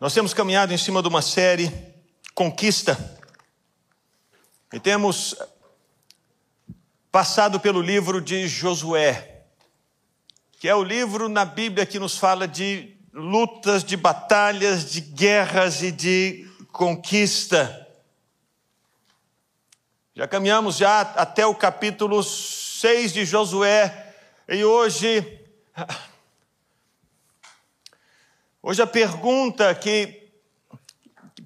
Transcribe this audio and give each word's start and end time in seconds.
Nós 0.00 0.14
temos 0.14 0.32
caminhado 0.32 0.72
em 0.72 0.78
cima 0.78 1.02
de 1.02 1.08
uma 1.08 1.20
série 1.20 1.72
Conquista 2.32 2.96
e 4.72 4.78
temos 4.78 5.34
passado 7.10 7.58
pelo 7.58 7.82
livro 7.82 8.20
de 8.20 8.46
Josué, 8.46 9.42
que 10.60 10.68
é 10.68 10.74
o 10.74 10.84
livro 10.84 11.28
na 11.28 11.44
Bíblia 11.44 11.84
que 11.84 11.98
nos 11.98 12.16
fala 12.16 12.46
de 12.46 12.96
lutas, 13.12 13.82
de 13.82 13.96
batalhas, 13.96 14.88
de 14.88 15.00
guerras 15.00 15.82
e 15.82 15.90
de 15.90 16.48
conquista. 16.70 17.88
Já 20.14 20.28
caminhamos 20.28 20.76
já 20.76 21.00
até 21.00 21.44
o 21.44 21.56
capítulo 21.56 22.22
6 22.22 23.12
de 23.12 23.24
Josué 23.24 24.14
e 24.48 24.62
hoje 24.62 25.40
Hoje 28.62 28.82
a 28.82 28.86
pergunta 28.86 29.72
que 29.74 30.28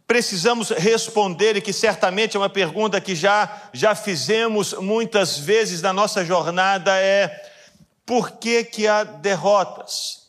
precisamos 0.06 0.70
responder 0.70 1.56
e 1.56 1.60
que 1.60 1.72
certamente 1.72 2.36
é 2.36 2.40
uma 2.40 2.48
pergunta 2.48 3.00
que 3.00 3.14
já 3.14 3.70
já 3.72 3.94
fizemos 3.94 4.72
muitas 4.74 5.38
vezes 5.38 5.82
na 5.82 5.92
nossa 5.92 6.24
jornada 6.24 6.96
é 6.98 7.50
por 8.04 8.32
que 8.32 8.64
que 8.64 8.88
há 8.88 9.04
derrotas 9.04 10.28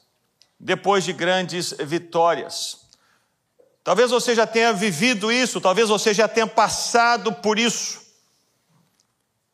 depois 0.60 1.04
de 1.04 1.14
grandes 1.14 1.74
vitórias? 1.80 2.84
Talvez 3.84 4.12
você 4.12 4.36
já 4.36 4.48
tenha 4.48 4.72
vivido 4.72 5.32
isso, 5.32 5.60
talvez 5.60 5.90
você 5.90 6.14
já 6.14 6.28
tenha 6.28 6.48
passado 6.48 7.34
por 7.34 7.58
isso. 7.60 8.02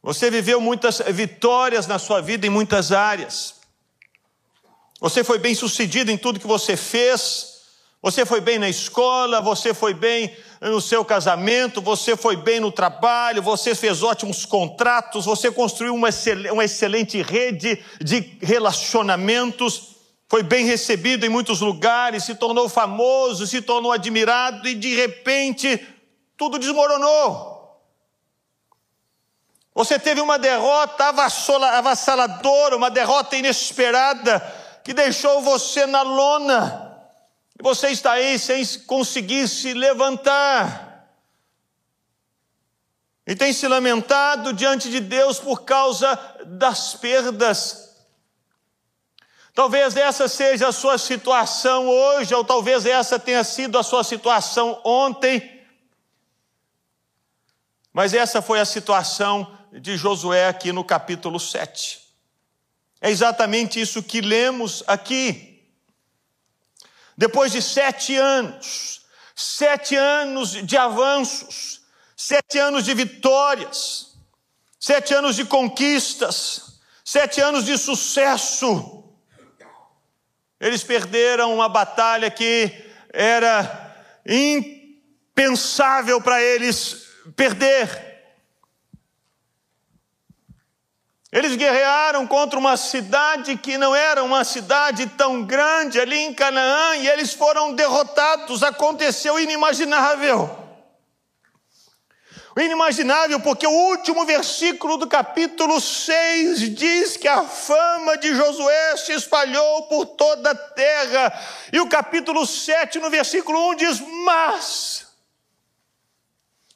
Você 0.02 0.30
viveu 0.30 0.62
muitas 0.62 0.99
vitórias 0.99 1.88
na 1.88 1.99
sua 1.99 2.21
vida 2.21 2.46
em 2.46 2.49
muitas 2.49 2.91
áreas. 2.91 3.59
Você 4.99 5.23
foi 5.23 5.39
bem 5.39 5.55
sucedido 5.55 6.12
em 6.12 6.17
tudo 6.17 6.39
que 6.39 6.48
você 6.48 6.76
fez. 6.76 7.59
Você 8.02 8.26
foi 8.26 8.40
bem 8.40 8.57
na 8.57 8.70
escola, 8.70 9.41
você 9.41 9.73
foi 9.73 9.94
bem 9.94 10.34
no 10.62 10.80
seu 10.80 11.03
casamento, 11.03 11.81
você 11.81 12.15
foi 12.15 12.37
bem 12.37 12.60
no 12.60 12.71
trabalho, 12.71 13.41
você 13.41 13.76
fez 13.76 14.01
ótimos 14.01 14.46
contratos, 14.46 15.26
você 15.26 15.51
construiu 15.51 15.93
uma, 15.93 16.07
uma 16.54 16.63
excelente 16.63 17.21
rede 17.21 17.84
de 17.99 18.37
relacionamentos, 18.41 19.96
foi 20.29 20.43
bem 20.43 20.65
recebido 20.65 21.26
em 21.26 21.29
muitos 21.29 21.59
lugares, 21.59 22.24
se 22.24 22.35
tornou 22.35 22.70
famoso, 22.70 23.46
se 23.46 23.62
tornou 23.62 23.91
admirado 23.91 24.65
e 24.70 24.76
de 24.76 24.96
repente 24.96 25.85
tudo 26.37 26.57
desmoronou. 26.57 27.59
Você 29.76 29.99
teve 29.99 30.21
uma 30.21 30.40
derrota 30.40 31.05
avassaladora, 31.05 32.77
uma 32.77 32.90
derrota 32.90 33.35
inesperada 33.35 34.59
que 34.90 34.93
deixou 34.95 35.40
você 35.43 35.85
na 35.85 36.01
lona, 36.01 36.99
e 37.59 37.62
você 37.62 37.90
está 37.90 38.13
aí 38.13 38.40
sem 38.40 38.65
conseguir 38.87 39.48
se 39.48 39.71
levantar, 39.71 41.07
e 43.27 43.35
tem 43.35 43.54
se 43.54 43.68
lamentado 43.68 44.51
diante 44.51 44.90
de 44.90 44.99
Deus 44.99 45.40
por 45.40 45.62
causa 45.62 46.15
das 46.43 46.96
perdas. 46.96 47.96
Talvez 49.54 49.96
essa 49.96 50.27
seja 50.27 50.70
a 50.70 50.73
sua 50.73 50.98
situação 50.98 51.87
hoje, 51.87 52.34
ou 52.34 52.43
talvez 52.43 52.84
essa 52.87 53.20
tenha 53.20 53.43
sido 53.43 53.77
a 53.77 53.84
sua 53.84 54.03
situação 54.03 54.81
ontem. 54.84 55.63
Mas 57.93 58.15
essa 58.15 58.41
foi 58.41 58.59
a 58.59 58.65
situação 58.65 59.55
de 59.71 59.96
Josué 59.96 60.48
aqui 60.48 60.71
no 60.71 60.84
capítulo 60.84 61.40
7. 61.40 62.09
É 63.02 63.10
exatamente 63.10 63.80
isso 63.80 64.03
que 64.03 64.22
lemos 64.22 64.84
aqui. 64.88 65.64
Depois 67.18 67.52
de 67.52 67.62
sete 67.62 68.16
anos, 68.16 69.02
sete 69.36 69.96
anos 69.96 70.52
de 70.52 70.78
avanços, 70.78 71.81
sete 72.16 72.58
anos 72.58 72.86
de 72.86 72.94
vitórias, 72.94 74.14
sete 74.80 75.14
anos 75.14 75.36
de 75.36 75.46
conquistas, 75.46 76.80
sete 77.04 77.42
anos 77.42 77.66
de 77.66 77.78
sucesso, 77.78 79.04
eles 80.59 80.84
perderam 80.84 81.54
uma 81.54 81.70
batalha 81.70 82.30
que 82.30 82.72
era 83.14 83.96
impensável 84.26 86.22
para 86.22 86.42
eles 86.42 87.08
perder. 87.36 88.09
Eles 91.40 91.56
guerrearam 91.56 92.28
contra 92.28 92.60
uma 92.60 92.76
cidade 92.76 93.56
que 93.56 93.78
não 93.78 93.96
era 93.96 94.22
uma 94.22 94.44
cidade 94.44 95.06
tão 95.08 95.42
grande 95.42 95.98
ali 95.98 96.18
em 96.18 96.34
Canaã 96.34 96.98
e 96.98 97.08
eles 97.08 97.32
foram 97.32 97.72
derrotados. 97.72 98.62
Aconteceu 98.62 99.36
o 99.36 99.40
inimaginável. 99.40 100.54
O 102.54 102.60
inimaginável, 102.60 103.40
porque 103.40 103.66
o 103.66 103.72
último 103.72 104.26
versículo 104.26 104.98
do 104.98 105.08
capítulo 105.08 105.80
6 105.80 106.76
diz 106.76 107.16
que 107.16 107.30
a 107.30 107.44
fama 107.44 108.18
de 108.18 108.36
Josué 108.36 108.98
se 108.98 109.14
espalhou 109.14 109.84
por 109.84 110.08
toda 110.08 110.52
a 110.52 110.56
terra. 110.56 111.42
E 111.72 111.80
o 111.80 111.88
capítulo 111.88 112.46
7, 112.46 113.00
no 113.00 113.10
versículo 113.10 113.70
1, 113.70 113.76
diz: 113.76 114.04
Mas 114.26 115.09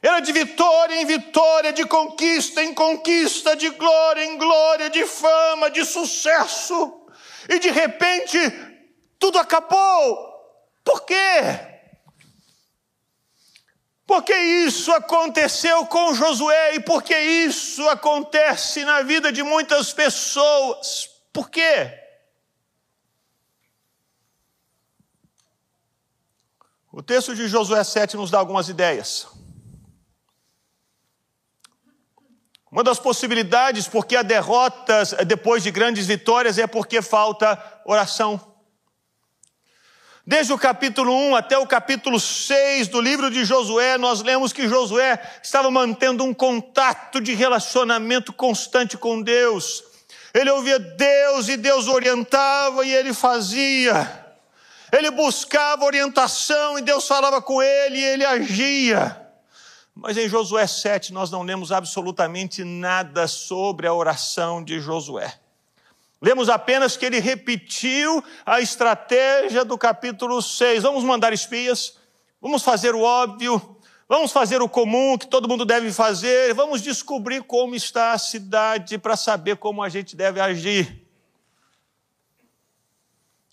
era 0.04 0.20
de 0.20 0.34
vitória 0.34 1.02
em 1.02 1.06
vitória, 1.06 1.72
de 1.72 1.86
conquista 1.86 2.62
em 2.62 2.74
conquista, 2.74 3.56
de 3.56 3.70
glória 3.70 4.26
em 4.26 4.38
glória, 4.38 4.90
de 4.90 5.06
fama, 5.06 5.72
de 5.72 5.86
sucesso. 5.86 7.08
E 7.48 7.58
de 7.58 7.72
repente, 7.72 8.38
tudo 9.18 9.40
acabou. 9.40 10.34
Por 10.84 11.06
quê? 11.06 11.40
Porque 14.06 14.36
isso 14.36 14.92
aconteceu 14.92 15.86
com 15.86 16.14
Josué 16.14 16.76
e 16.76 16.82
porque 16.82 17.18
isso 17.18 17.88
acontece 17.88 18.84
na 18.84 19.04
vida 19.04 19.32
de 19.32 19.42
muitas 19.42 19.94
pessoas. 19.94 21.10
Por 21.32 21.50
quê? 21.50 21.98
O 26.92 27.02
texto 27.02 27.34
de 27.34 27.48
Josué 27.48 27.82
7 27.86 28.18
nos 28.18 28.30
dá 28.30 28.38
algumas 28.38 28.68
ideias. 28.68 29.43
Uma 32.74 32.84
das 32.84 32.98
possibilidades, 32.98 33.88
porque 33.88 34.16
há 34.16 34.24
derrotas 34.24 35.14
depois 35.28 35.62
de 35.62 35.70
grandes 35.70 36.08
vitórias, 36.08 36.58
é 36.58 36.66
porque 36.66 37.04
falta 37.04 37.56
oração. 37.86 38.42
Desde 40.26 40.52
o 40.52 40.58
capítulo 40.58 41.14
1 41.14 41.36
até 41.36 41.56
o 41.56 41.68
capítulo 41.68 42.20
6 42.20 42.88
do 42.88 43.00
livro 43.00 43.30
de 43.30 43.46
Josué, 43.46 43.96
nós 44.00 44.24
lemos 44.24 44.52
que 44.52 44.68
Josué 44.68 45.22
estava 45.44 45.70
mantendo 45.70 46.24
um 46.24 46.34
contato 46.34 47.22
de 47.22 47.36
relacionamento 47.36 48.34
constante 48.34 48.98
com 48.98 49.22
Deus. 49.22 49.84
Ele 50.34 50.50
ouvia 50.50 50.80
Deus 50.80 51.50
e 51.50 51.58
Deus 51.58 51.88
orientava 51.88 52.84
e 52.84 52.92
ele 52.92 53.14
fazia. 53.14 54.36
Ele 54.92 55.12
buscava 55.12 55.86
orientação 55.86 56.80
e 56.80 56.82
Deus 56.82 57.08
falava 57.08 57.40
com 57.40 57.62
ele 57.62 58.00
e 58.00 58.04
ele 58.04 58.26
agia. 58.26 59.23
Mas 59.96 60.18
em 60.18 60.28
Josué 60.28 60.66
7 60.66 61.14
nós 61.14 61.30
não 61.30 61.44
lemos 61.44 61.72
absolutamente 61.72 62.64
nada 62.64 63.28
sobre 63.28 63.86
a 63.86 63.94
oração 63.94 64.64
de 64.64 64.80
Josué. 64.80 65.34
Lemos 66.20 66.50
apenas 66.50 66.96
que 66.96 67.06
ele 67.06 67.20
repetiu 67.20 68.24
a 68.46 68.62
estratégia 68.62 69.64
do 69.66 69.78
capítulo 69.78 70.42
6. 70.42 70.84
Vamos 70.84 71.04
mandar 71.04 71.34
espias, 71.34 71.98
vamos 72.42 72.64
fazer 72.64 72.96
o 72.96 73.02
óbvio, 73.02 73.78
vamos 74.08 74.32
fazer 74.32 74.62
o 74.62 74.70
comum 74.70 75.18
que 75.18 75.28
todo 75.28 75.50
mundo 75.50 75.66
deve 75.66 75.92
fazer, 75.92 76.54
vamos 76.54 76.82
descobrir 76.82 77.44
como 77.44 77.76
está 77.76 78.14
a 78.14 78.18
cidade 78.18 78.98
para 78.98 79.18
saber 79.18 79.58
como 79.58 79.84
a 79.84 79.90
gente 79.90 80.16
deve 80.16 80.40
agir. 80.40 81.06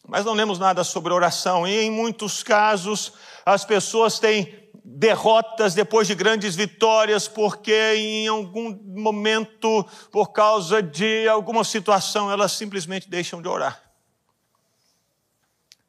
Mas 0.06 0.24
não 0.24 0.32
lemos 0.32 0.58
nada 0.58 0.82
sobre 0.84 1.12
oração, 1.12 1.66
e 1.66 1.82
em 1.82 1.90
muitos 1.90 2.42
casos 2.42 3.12
as 3.44 3.64
pessoas 3.64 4.18
têm 4.18 4.59
derrotas 4.96 5.72
depois 5.74 6.06
de 6.06 6.14
grandes 6.14 6.56
vitórias, 6.56 7.28
porque 7.28 7.94
em 7.94 8.28
algum 8.28 8.76
momento, 8.84 9.86
por 10.10 10.32
causa 10.32 10.82
de 10.82 11.28
alguma 11.28 11.62
situação, 11.62 12.30
elas 12.30 12.52
simplesmente 12.52 13.08
deixam 13.08 13.40
de 13.40 13.48
orar. 13.48 13.80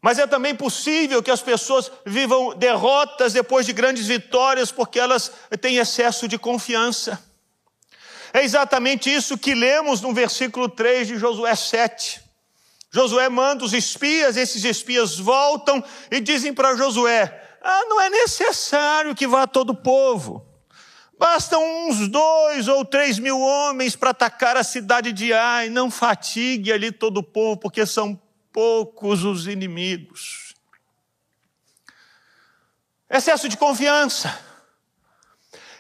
Mas 0.01 0.18
é 0.18 0.25
também 0.25 0.56
possível 0.56 1.21
que 1.21 1.31
as 1.31 1.42
pessoas 1.42 1.92
vivam 2.06 2.56
derrotas 2.56 3.33
depois 3.33 3.65
de 3.65 3.74
grandes 3.74 4.07
vitórias, 4.07 4.71
porque 4.71 5.00
elas 5.00 5.31
têm 5.59 5.77
excesso 5.77 6.27
de 6.27 6.38
confiança. 6.38 7.24
É 8.33 8.44
exatamente 8.44 9.13
isso 9.13 9.38
que 9.38 9.53
lemos 9.53 10.01
no 10.01 10.13
versículo 10.13 10.69
3 10.69 11.07
de 11.07 11.18
Josué 11.18 11.56
7. 11.56 12.21
Josué 12.92 13.30
manda 13.30 13.63
os 13.63 13.74
espias, 13.74 14.38
esses 14.38 14.63
espias 14.63 15.18
voltam 15.18 15.83
e 16.09 16.19
dizem 16.19 16.53
para 16.53 16.75
Josué: 16.75 17.40
ah, 17.61 17.85
não 17.87 18.01
é 18.01 18.09
necessário 18.09 19.13
que 19.13 19.27
vá 19.27 19.45
todo 19.45 19.69
o 19.69 19.75
povo. 19.75 20.45
Bastam 21.17 21.63
uns 21.87 22.07
dois 22.07 22.67
ou 22.67 22.83
três 22.83 23.19
mil 23.19 23.39
homens 23.39 23.95
para 23.95 24.09
atacar 24.09 24.57
a 24.57 24.63
cidade 24.63 25.13
de 25.13 25.31
Ai. 25.31 25.69
Não 25.69 25.91
fatigue 25.91 26.73
ali 26.73 26.91
todo 26.91 27.19
o 27.19 27.23
povo, 27.23 27.57
porque 27.57 27.85
são 27.85 28.19
poucos 28.51 29.23
os 29.23 29.45
inimigos. 29.45 30.55
Excesso 33.07 33.47
de 33.47 33.55
confiança. 33.55 34.35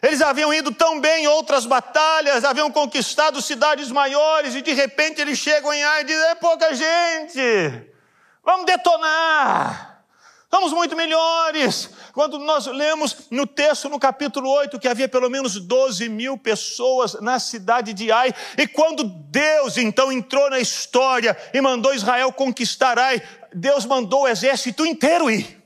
Eles 0.03 0.21
haviam 0.21 0.53
ido 0.53 0.71
tão 0.71 0.99
bem 0.99 1.23
em 1.23 1.27
outras 1.27 1.65
batalhas, 1.65 2.43
haviam 2.43 2.71
conquistado 2.71 3.41
cidades 3.41 3.91
maiores, 3.91 4.53
e 4.53 4.61
de 4.61 4.73
repente 4.73 5.21
eles 5.21 5.39
chegam 5.39 5.73
em 5.73 5.83
Ai 5.83 6.01
e 6.01 6.05
dizem: 6.05 6.29
é 6.29 6.35
pouca 6.35 6.73
gente, 6.75 7.91
vamos 8.43 8.65
detonar. 8.65 9.90
Somos 10.53 10.73
muito 10.73 10.97
melhores. 10.97 11.89
Quando 12.11 12.37
nós 12.37 12.65
lemos 12.65 13.29
no 13.31 13.47
texto, 13.47 13.87
no 13.87 13.97
capítulo 13.97 14.49
8, 14.49 14.77
que 14.79 14.87
havia 14.87 15.07
pelo 15.07 15.29
menos 15.29 15.57
12 15.57 16.09
mil 16.09 16.37
pessoas 16.37 17.13
na 17.21 17.39
cidade 17.39 17.93
de 17.93 18.11
Ai, 18.11 18.33
e 18.57 18.67
quando 18.67 19.05
Deus 19.05 19.77
então 19.77 20.11
entrou 20.11 20.49
na 20.49 20.59
história 20.59 21.37
e 21.53 21.61
mandou 21.61 21.93
Israel 21.93 22.33
conquistar 22.33 22.99
Ai, 22.99 23.21
Deus 23.53 23.85
mandou 23.85 24.23
o 24.23 24.27
exército 24.27 24.85
inteiro 24.85 25.31
ir. 25.31 25.57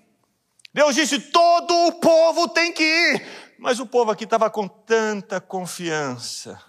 Deus 0.72 0.94
disse: 0.94 1.20
todo 1.20 1.74
o 1.88 1.94
povo 1.94 2.48
tem 2.50 2.72
que 2.72 2.84
ir. 2.84 3.28
Mas 3.58 3.80
o 3.80 3.88
povo 3.88 4.12
aqui 4.12 4.26
estava 4.26 4.52
com 4.52 4.68
tanta 4.68 5.42
confiança. 5.42 6.62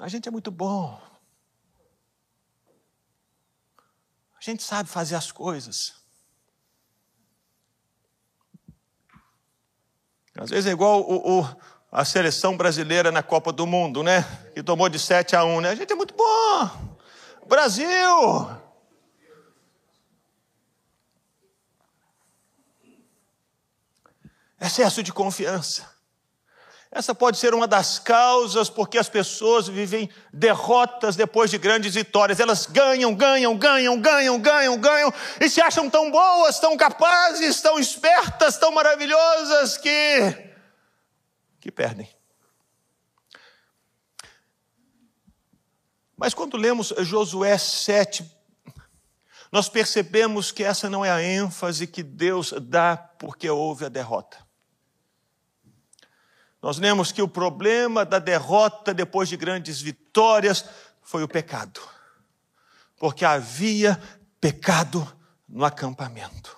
A 0.00 0.08
gente 0.08 0.26
é 0.28 0.32
muito 0.32 0.50
bom. 0.50 1.09
A 4.40 4.42
gente 4.42 4.62
sabe 4.62 4.88
fazer 4.88 5.16
as 5.16 5.30
coisas. 5.30 6.00
Às 10.34 10.48
vezes 10.48 10.66
é 10.66 10.70
igual 10.70 11.02
o, 11.02 11.40
o, 11.40 11.56
a 11.92 12.02
seleção 12.06 12.56
brasileira 12.56 13.12
na 13.12 13.22
Copa 13.22 13.52
do 13.52 13.66
Mundo, 13.66 14.02
né? 14.02 14.22
Que 14.54 14.62
tomou 14.62 14.88
de 14.88 14.98
7 14.98 15.36
a 15.36 15.44
1, 15.44 15.60
né? 15.60 15.68
A 15.68 15.74
gente 15.74 15.92
é 15.92 15.94
muito 15.94 16.14
bom. 16.14 16.96
Brasil! 17.46 18.48
Excesso 24.58 25.02
de 25.02 25.12
confiança. 25.12 25.89
Essa 26.92 27.14
pode 27.14 27.38
ser 27.38 27.54
uma 27.54 27.68
das 27.68 28.00
causas 28.00 28.68
porque 28.68 28.98
as 28.98 29.08
pessoas 29.08 29.68
vivem 29.68 30.10
derrotas 30.32 31.14
depois 31.14 31.48
de 31.48 31.56
grandes 31.56 31.94
vitórias. 31.94 32.40
Elas 32.40 32.66
ganham, 32.66 33.14
ganham, 33.14 33.56
ganham, 33.56 34.00
ganham, 34.00 34.40
ganham, 34.40 34.76
ganham 34.76 35.14
e 35.40 35.48
se 35.48 35.60
acham 35.60 35.88
tão 35.88 36.10
boas, 36.10 36.58
tão 36.58 36.76
capazes, 36.76 37.60
tão 37.60 37.78
espertas, 37.78 38.58
tão 38.58 38.72
maravilhosas 38.72 39.76
que 39.76 40.50
que 41.60 41.70
perdem. 41.70 42.08
Mas 46.16 46.34
quando 46.34 46.56
lemos 46.56 46.92
Josué 46.98 47.56
7, 47.56 48.28
nós 49.52 49.68
percebemos 49.68 50.50
que 50.50 50.64
essa 50.64 50.90
não 50.90 51.04
é 51.04 51.10
a 51.10 51.22
ênfase 51.22 51.86
que 51.86 52.02
Deus 52.02 52.52
dá 52.60 52.96
porque 52.96 53.48
houve 53.48 53.84
a 53.84 53.88
derrota. 53.88 54.49
Nós 56.62 56.78
lemos 56.78 57.10
que 57.10 57.22
o 57.22 57.28
problema 57.28 58.04
da 58.04 58.18
derrota 58.18 58.92
depois 58.92 59.28
de 59.28 59.36
grandes 59.36 59.80
vitórias 59.80 60.64
foi 61.02 61.22
o 61.22 61.28
pecado, 61.28 61.80
porque 62.98 63.24
havia 63.24 64.00
pecado 64.40 65.10
no 65.48 65.64
acampamento. 65.64 66.56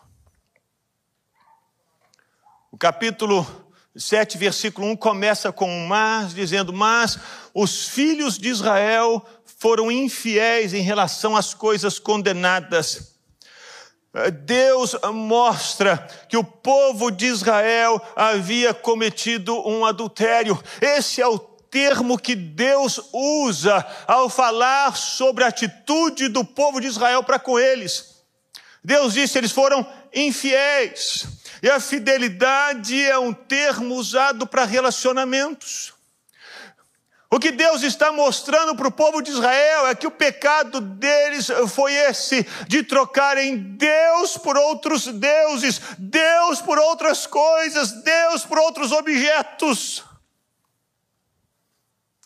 O 2.71 2.77
capítulo 2.77 3.47
7, 3.95 4.39
versículo 4.39 4.89
1 4.89 4.97
começa 4.97 5.53
com 5.53 5.71
um 5.71 5.87
mas, 5.87 6.35
dizendo: 6.35 6.73
Mas 6.73 7.19
os 7.55 7.87
filhos 7.89 8.39
de 8.39 8.49
Israel 8.49 9.25
foram 9.45 9.93
infiéis 9.93 10.75
em 10.75 10.83
relação 10.83 11.37
às 11.37 11.55
coisas 11.55 11.99
condenadas 11.99 13.12
Deus 14.45 14.95
mostra 15.13 16.07
que 16.29 16.37
o 16.37 16.45
povo 16.45 17.11
de 17.11 17.27
Israel 17.27 18.01
havia 18.15 18.75
cometido 18.75 19.57
um 19.67 19.87
adultério. 19.87 20.63
Esse 20.81 21.23
é 21.23 21.27
o 21.27 21.39
termo 21.39 22.19
que 22.19 22.35
Deus 22.35 23.01
usa 23.11 23.85
ao 24.07 24.29
falar 24.29 24.95
sobre 24.95 25.45
a 25.45 25.49
atitude 25.49 26.29
do 26.29 26.45
povo 26.45 26.79
de 26.79 26.89
Israel 26.89 27.23
para 27.23 27.39
com 27.39 27.59
eles. 27.59 28.23
Deus 28.85 29.15
disse: 29.15 29.39
eles 29.39 29.53
foram 29.53 29.87
infiéis. 30.13 31.27
E 31.63 31.71
a 31.71 31.81
fidelidade 31.81 33.01
é 33.03 33.17
um 33.17 33.33
termo 33.33 33.95
usado 33.95 34.47
para 34.47 34.65
relacionamentos. 34.65 35.92
O 37.33 37.41
que 37.41 37.51
Deus 37.51 37.83
está 37.83 38.13
mostrando 38.13 38.77
para 38.77 38.89
o 38.89 38.93
povo 38.93 39.23
de 39.23 39.31
Israel 39.31 39.87
é 39.87 39.95
que 39.95 40.07
o 40.07 40.11
pecado 40.11 40.83
deles 40.83 41.49
foi 41.71 41.95
esse, 41.95 42.47
de 42.69 42.83
trocarem 42.83 43.57
Deus 43.57 44.37
por 44.37 44.55
outros 44.59 45.07
deuses, 45.07 45.81
Deus 45.99 46.61
por 46.61 46.79
outras 46.79 47.27
coisas, 47.27 47.91
Deus 48.03 48.45
por 48.45 48.59
outros 48.59 48.93
objetos. 48.93 50.05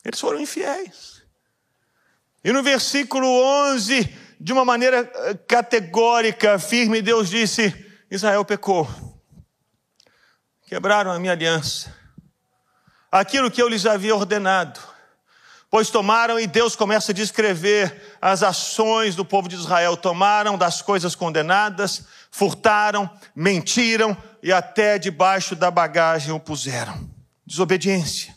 Eles 0.04 0.18
foram 0.18 0.40
infiéis. 0.40 1.22
E 2.42 2.50
no 2.50 2.60
versículo 2.64 3.28
11, 3.74 4.12
de 4.40 4.52
uma 4.52 4.64
maneira 4.64 5.08
eh, 5.14 5.34
categórica, 5.46 6.58
firme, 6.58 7.00
Deus 7.00 7.30
disse: 7.30 7.72
Israel 8.10 8.44
pecou, 8.44 8.88
quebraram 10.66 11.12
a 11.12 11.18
minha 11.20 11.30
aliança, 11.30 11.94
aquilo 13.08 13.52
que 13.52 13.62
eu 13.62 13.68
lhes 13.68 13.86
havia 13.86 14.12
ordenado 14.12 14.95
Pois 15.68 15.90
tomaram, 15.90 16.38
e 16.38 16.46
Deus 16.46 16.76
começa 16.76 17.10
a 17.12 17.14
descrever 17.14 18.16
as 18.20 18.42
ações 18.42 19.16
do 19.16 19.24
povo 19.24 19.48
de 19.48 19.56
Israel: 19.56 19.96
tomaram 19.96 20.56
das 20.56 20.80
coisas 20.80 21.14
condenadas, 21.14 22.04
furtaram, 22.30 23.10
mentiram 23.34 24.16
e 24.42 24.52
até 24.52 24.98
debaixo 24.98 25.56
da 25.56 25.70
bagagem 25.70 26.32
o 26.32 26.40
puseram. 26.40 27.08
Desobediência. 27.44 28.36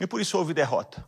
E 0.00 0.06
por 0.06 0.20
isso 0.20 0.38
houve 0.38 0.54
derrota. 0.54 1.04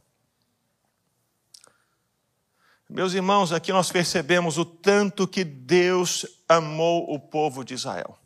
Meus 2.88 3.14
irmãos, 3.14 3.52
aqui 3.52 3.72
nós 3.72 3.92
percebemos 3.92 4.58
o 4.58 4.64
tanto 4.64 5.28
que 5.28 5.44
Deus 5.44 6.26
amou 6.48 7.08
o 7.14 7.20
povo 7.20 7.64
de 7.64 7.72
Israel. 7.72 8.19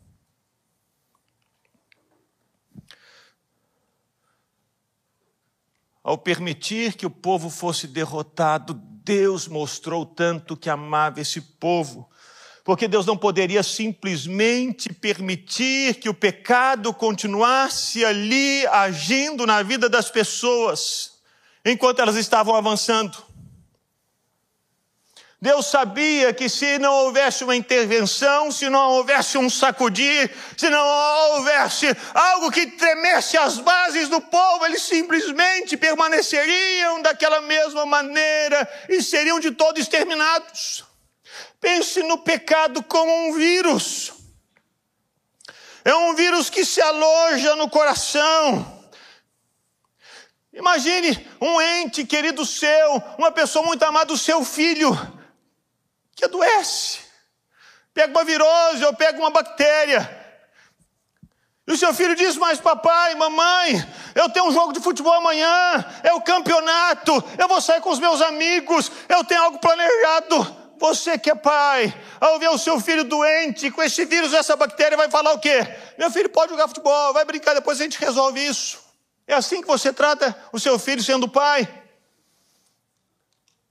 Ao 6.04 6.18
permitir 6.18 6.92
que 6.92 7.06
o 7.06 7.10
povo 7.10 7.48
fosse 7.48 7.86
derrotado, 7.86 8.74
Deus 8.74 9.48
mostrou 9.48 10.04
tanto 10.04 10.54
que 10.54 10.68
amava 10.68 11.22
esse 11.22 11.40
povo, 11.40 12.06
porque 12.62 12.86
Deus 12.86 13.06
não 13.06 13.16
poderia 13.16 13.62
simplesmente 13.62 14.92
permitir 14.92 15.94
que 15.94 16.10
o 16.10 16.14
pecado 16.14 16.92
continuasse 16.92 18.04
ali 18.04 18.66
agindo 18.66 19.46
na 19.46 19.62
vida 19.62 19.88
das 19.88 20.10
pessoas, 20.10 21.12
enquanto 21.64 22.00
elas 22.00 22.16
estavam 22.16 22.54
avançando. 22.54 23.16
Deus 25.44 25.66
sabia 25.66 26.32
que 26.32 26.48
se 26.48 26.78
não 26.78 26.90
houvesse 26.90 27.44
uma 27.44 27.54
intervenção, 27.54 28.50
se 28.50 28.70
não 28.70 28.92
houvesse 28.92 29.36
um 29.36 29.50
sacudir, 29.50 30.34
se 30.56 30.70
não 30.70 30.86
houvesse 31.34 31.94
algo 32.14 32.50
que 32.50 32.66
tremesse 32.68 33.36
as 33.36 33.58
bases 33.58 34.08
do 34.08 34.22
povo, 34.22 34.64
eles 34.64 34.80
simplesmente 34.80 35.76
permaneceriam 35.76 37.02
daquela 37.02 37.42
mesma 37.42 37.84
maneira 37.84 38.66
e 38.88 39.02
seriam 39.02 39.38
de 39.38 39.50
todo 39.50 39.78
exterminados. 39.78 40.82
Pense 41.60 42.02
no 42.04 42.16
pecado 42.16 42.82
como 42.82 43.12
um 43.28 43.34
vírus. 43.34 44.14
É 45.84 45.94
um 45.94 46.14
vírus 46.14 46.48
que 46.48 46.64
se 46.64 46.80
aloja 46.80 47.54
no 47.54 47.68
coração. 47.68 48.82
Imagine 50.54 51.28
um 51.38 51.60
ente 51.60 52.02
querido 52.06 52.46
seu, 52.46 53.02
uma 53.18 53.30
pessoa 53.30 53.62
muito 53.66 53.82
amada, 53.82 54.10
o 54.10 54.16
seu 54.16 54.42
filho 54.42 55.22
que 56.14 56.24
adoece. 56.24 57.00
Pega 57.92 58.12
uma 58.12 58.24
virose 58.24 58.84
ou 58.84 58.94
pega 58.94 59.18
uma 59.18 59.30
bactéria. 59.30 60.24
E 61.66 61.72
o 61.72 61.76
seu 61.76 61.94
filho 61.94 62.14
diz: 62.14 62.36
Mas 62.36 62.60
papai, 62.60 63.14
mamãe, 63.14 63.86
eu 64.14 64.28
tenho 64.28 64.46
um 64.46 64.52
jogo 64.52 64.72
de 64.72 64.80
futebol 64.80 65.12
amanhã, 65.12 65.84
é 66.02 66.12
o 66.12 66.20
campeonato, 66.20 67.12
eu 67.38 67.48
vou 67.48 67.60
sair 67.60 67.80
com 67.80 67.90
os 67.90 67.98
meus 67.98 68.20
amigos, 68.20 68.90
eu 69.08 69.24
tenho 69.24 69.42
algo 69.42 69.58
planejado. 69.58 70.64
Você 70.76 71.16
que 71.16 71.30
é 71.30 71.34
pai, 71.34 71.94
ao 72.20 72.38
ver 72.38 72.50
o 72.50 72.58
seu 72.58 72.80
filho 72.80 73.04
doente 73.04 73.70
com 73.70 73.82
esse 73.82 74.04
vírus, 74.04 74.34
essa 74.34 74.56
bactéria, 74.56 74.96
vai 74.96 75.08
falar 75.08 75.32
o 75.32 75.38
quê? 75.38 75.66
Meu 75.96 76.10
filho 76.10 76.28
pode 76.28 76.50
jogar 76.50 76.68
futebol, 76.68 77.12
vai 77.12 77.24
brincar, 77.24 77.54
depois 77.54 77.80
a 77.80 77.84
gente 77.84 77.98
resolve 77.98 78.44
isso. 78.44 78.78
É 79.26 79.34
assim 79.34 79.62
que 79.62 79.66
você 79.66 79.92
trata 79.92 80.36
o 80.52 80.58
seu 80.58 80.78
filho 80.78 81.02
sendo 81.02 81.28
pai? 81.28 81.66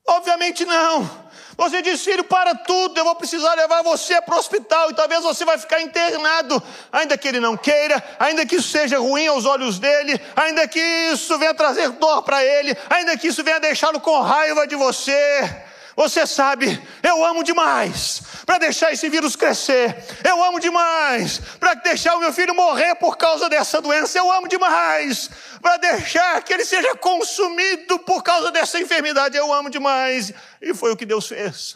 Obviamente 0.07 0.65
não. 0.65 1.24
Você 1.55 1.81
diz, 1.81 2.03
filho, 2.03 2.24
para 2.24 2.55
tudo, 2.55 2.98
eu 2.98 3.03
vou 3.05 3.15
precisar 3.15 3.53
levar 3.53 3.83
você 3.83 4.19
para 4.22 4.36
o 4.36 4.39
hospital 4.39 4.89
e 4.89 4.95
talvez 4.95 5.22
você 5.22 5.45
vai 5.45 5.57
ficar 5.57 5.81
internado, 5.81 6.62
ainda 6.91 7.17
que 7.17 7.27
ele 7.27 7.39
não 7.39 7.55
queira, 7.55 8.03
ainda 8.19 8.45
que 8.45 8.55
isso 8.55 8.69
seja 8.69 8.98
ruim 8.98 9.27
aos 9.27 9.45
olhos 9.45 9.77
dele, 9.77 10.19
ainda 10.36 10.67
que 10.67 10.79
isso 10.79 11.38
venha 11.38 11.53
trazer 11.53 11.89
dor 11.91 12.24
para 12.24 12.43
ele, 12.43 12.75
ainda 12.89 13.15
que 13.17 13.27
isso 13.27 13.43
venha 13.43 13.60
deixá-lo 13.60 14.00
com 14.00 14.19
raiva 14.19 14.65
de 14.65 14.75
você. 14.75 15.63
Você 15.95 16.25
sabe, 16.25 16.81
eu 17.03 17.24
amo 17.24 17.43
demais 17.43 18.24
para 18.45 18.57
deixar 18.57 18.91
esse 18.91 19.09
vírus 19.09 19.35
crescer. 19.35 19.95
Eu 20.23 20.43
amo 20.43 20.59
demais 20.59 21.39
para 21.59 21.73
deixar 21.75 22.15
o 22.15 22.19
meu 22.19 22.33
filho 22.33 22.53
morrer 22.53 22.95
por 22.95 23.17
causa 23.17 23.50
dessa 23.50 23.81
doença. 23.81 24.17
Eu 24.17 24.31
amo 24.31 24.47
demais 24.47 25.29
para 25.62 25.77
deixar 25.77 26.41
que 26.43 26.53
ele 26.53 26.65
seja 26.65 26.95
consumido 26.95 28.00
por 28.00 28.21
causa 28.23 28.51
dessa 28.51 28.79
enfermidade. 28.79 29.38
Eu 29.38 29.51
amo 29.53 29.69
demais. 29.69 30.33
E 30.62 30.73
foi 30.73 30.91
o 30.91 30.97
que 30.97 31.05
Deus 31.05 31.27
fez. 31.27 31.75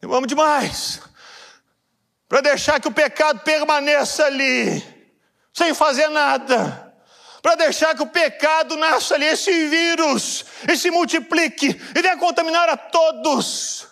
Eu 0.00 0.12
amo 0.14 0.26
demais 0.26 1.00
para 2.28 2.40
deixar 2.40 2.80
que 2.80 2.88
o 2.88 2.92
pecado 2.92 3.40
permaneça 3.40 4.24
ali, 4.24 4.82
sem 5.52 5.72
fazer 5.72 6.08
nada 6.08 6.84
para 7.46 7.54
deixar 7.54 7.94
que 7.94 8.02
o 8.02 8.08
pecado 8.08 8.76
nasça 8.76 9.14
ali, 9.14 9.24
esse 9.24 9.68
vírus, 9.68 10.44
e 10.68 10.76
se 10.76 10.90
multiplique 10.90 11.80
e 11.94 12.02
venha 12.02 12.16
contaminar 12.16 12.68
a 12.68 12.76
todos. 12.76 13.86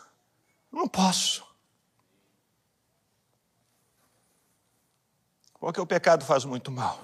Não 0.74 0.88
posso. 0.88 1.46
Porque 5.60 5.80
o 5.80 5.86
pecado 5.86 6.24
faz 6.24 6.44
muito 6.44 6.70
mal. 6.70 7.00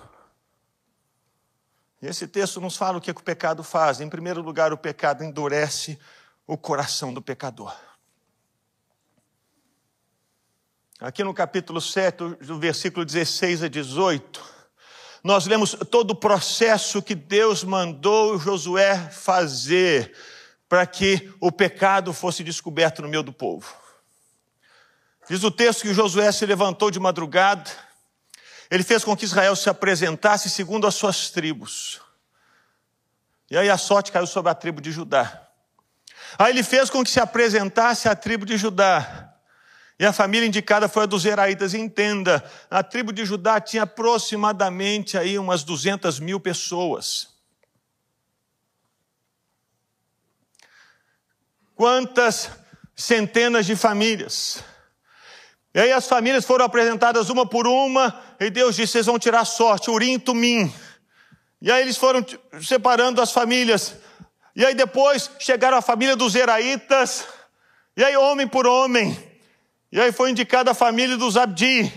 E 2.02 2.06
esse 2.06 2.26
texto 2.26 2.60
nos 2.60 2.76
fala 2.76 2.98
o 2.98 3.00
que, 3.00 3.10
é 3.10 3.14
que 3.14 3.20
o 3.20 3.24
pecado 3.24 3.62
faz. 3.62 4.00
Em 4.00 4.08
primeiro 4.08 4.42
lugar, 4.42 4.72
o 4.72 4.76
pecado 4.76 5.22
endurece 5.22 5.98
o 6.46 6.58
coração 6.58 7.14
do 7.14 7.22
pecador. 7.22 7.74
Aqui 10.98 11.22
no 11.22 11.32
capítulo 11.32 11.80
7, 11.80 12.16
do 12.40 12.58
versículo 12.58 13.06
16 13.06 13.62
a 13.62 13.68
18, 13.68 14.44
nós 15.22 15.46
lemos 15.46 15.76
todo 15.90 16.10
o 16.10 16.16
processo 16.16 17.00
que 17.00 17.14
Deus 17.14 17.62
mandou 17.62 18.36
Josué 18.36 19.10
fazer 19.10 20.14
para 20.70 20.86
que 20.86 21.34
o 21.40 21.50
pecado 21.50 22.12
fosse 22.12 22.44
descoberto 22.44 23.02
no 23.02 23.08
meio 23.08 23.24
do 23.24 23.32
povo. 23.32 23.74
Diz 25.28 25.42
o 25.42 25.50
texto 25.50 25.82
que 25.82 25.92
Josué 25.92 26.30
se 26.30 26.46
levantou 26.46 26.92
de 26.92 27.00
madrugada, 27.00 27.68
ele 28.70 28.84
fez 28.84 29.02
com 29.02 29.16
que 29.16 29.24
Israel 29.24 29.56
se 29.56 29.68
apresentasse 29.68 30.48
segundo 30.48 30.86
as 30.86 30.94
suas 30.94 31.28
tribos. 31.28 32.00
E 33.50 33.58
aí 33.58 33.68
a 33.68 33.76
sorte 33.76 34.12
caiu 34.12 34.28
sobre 34.28 34.52
a 34.52 34.54
tribo 34.54 34.80
de 34.80 34.92
Judá. 34.92 35.48
Aí 36.38 36.52
ele 36.52 36.62
fez 36.62 36.88
com 36.88 37.02
que 37.02 37.10
se 37.10 37.18
apresentasse 37.18 38.08
a 38.08 38.14
tribo 38.14 38.46
de 38.46 38.56
Judá. 38.56 39.34
E 39.98 40.06
a 40.06 40.12
família 40.12 40.46
indicada 40.46 40.88
foi 40.88 41.02
a 41.02 41.06
dos 41.06 41.22
Zeraítas. 41.22 41.74
Entenda, 41.74 42.48
a 42.70 42.84
tribo 42.84 43.12
de 43.12 43.24
Judá 43.24 43.60
tinha 43.60 43.82
aproximadamente 43.82 45.18
aí 45.18 45.36
umas 45.36 45.64
200 45.64 46.20
mil 46.20 46.38
pessoas. 46.38 47.39
Quantas 51.80 52.50
centenas 52.94 53.64
de 53.64 53.74
famílias. 53.74 54.62
E 55.74 55.80
aí 55.80 55.90
as 55.90 56.06
famílias 56.06 56.44
foram 56.44 56.62
apresentadas 56.62 57.30
uma 57.30 57.46
por 57.46 57.66
uma, 57.66 58.22
e 58.38 58.50
Deus 58.50 58.76
disse: 58.76 58.92
vocês 58.92 59.06
vão 59.06 59.18
tirar 59.18 59.46
sorte, 59.46 59.90
Urim 59.90 60.18
Tumim. 60.18 60.70
E 61.58 61.72
aí 61.72 61.80
eles 61.80 61.96
foram 61.96 62.22
separando 62.62 63.22
as 63.22 63.32
famílias. 63.32 63.94
E 64.54 64.62
aí 64.62 64.74
depois 64.74 65.30
chegaram 65.38 65.78
a 65.78 65.80
família 65.80 66.14
dos 66.14 66.34
Zeraítas, 66.34 67.24
e 67.96 68.04
aí 68.04 68.14
homem 68.14 68.46
por 68.46 68.66
homem. 68.66 69.18
E 69.90 69.98
aí 69.98 70.12
foi 70.12 70.32
indicada 70.32 70.72
a 70.72 70.74
família 70.74 71.16
dos 71.16 71.38
Abdi. 71.38 71.90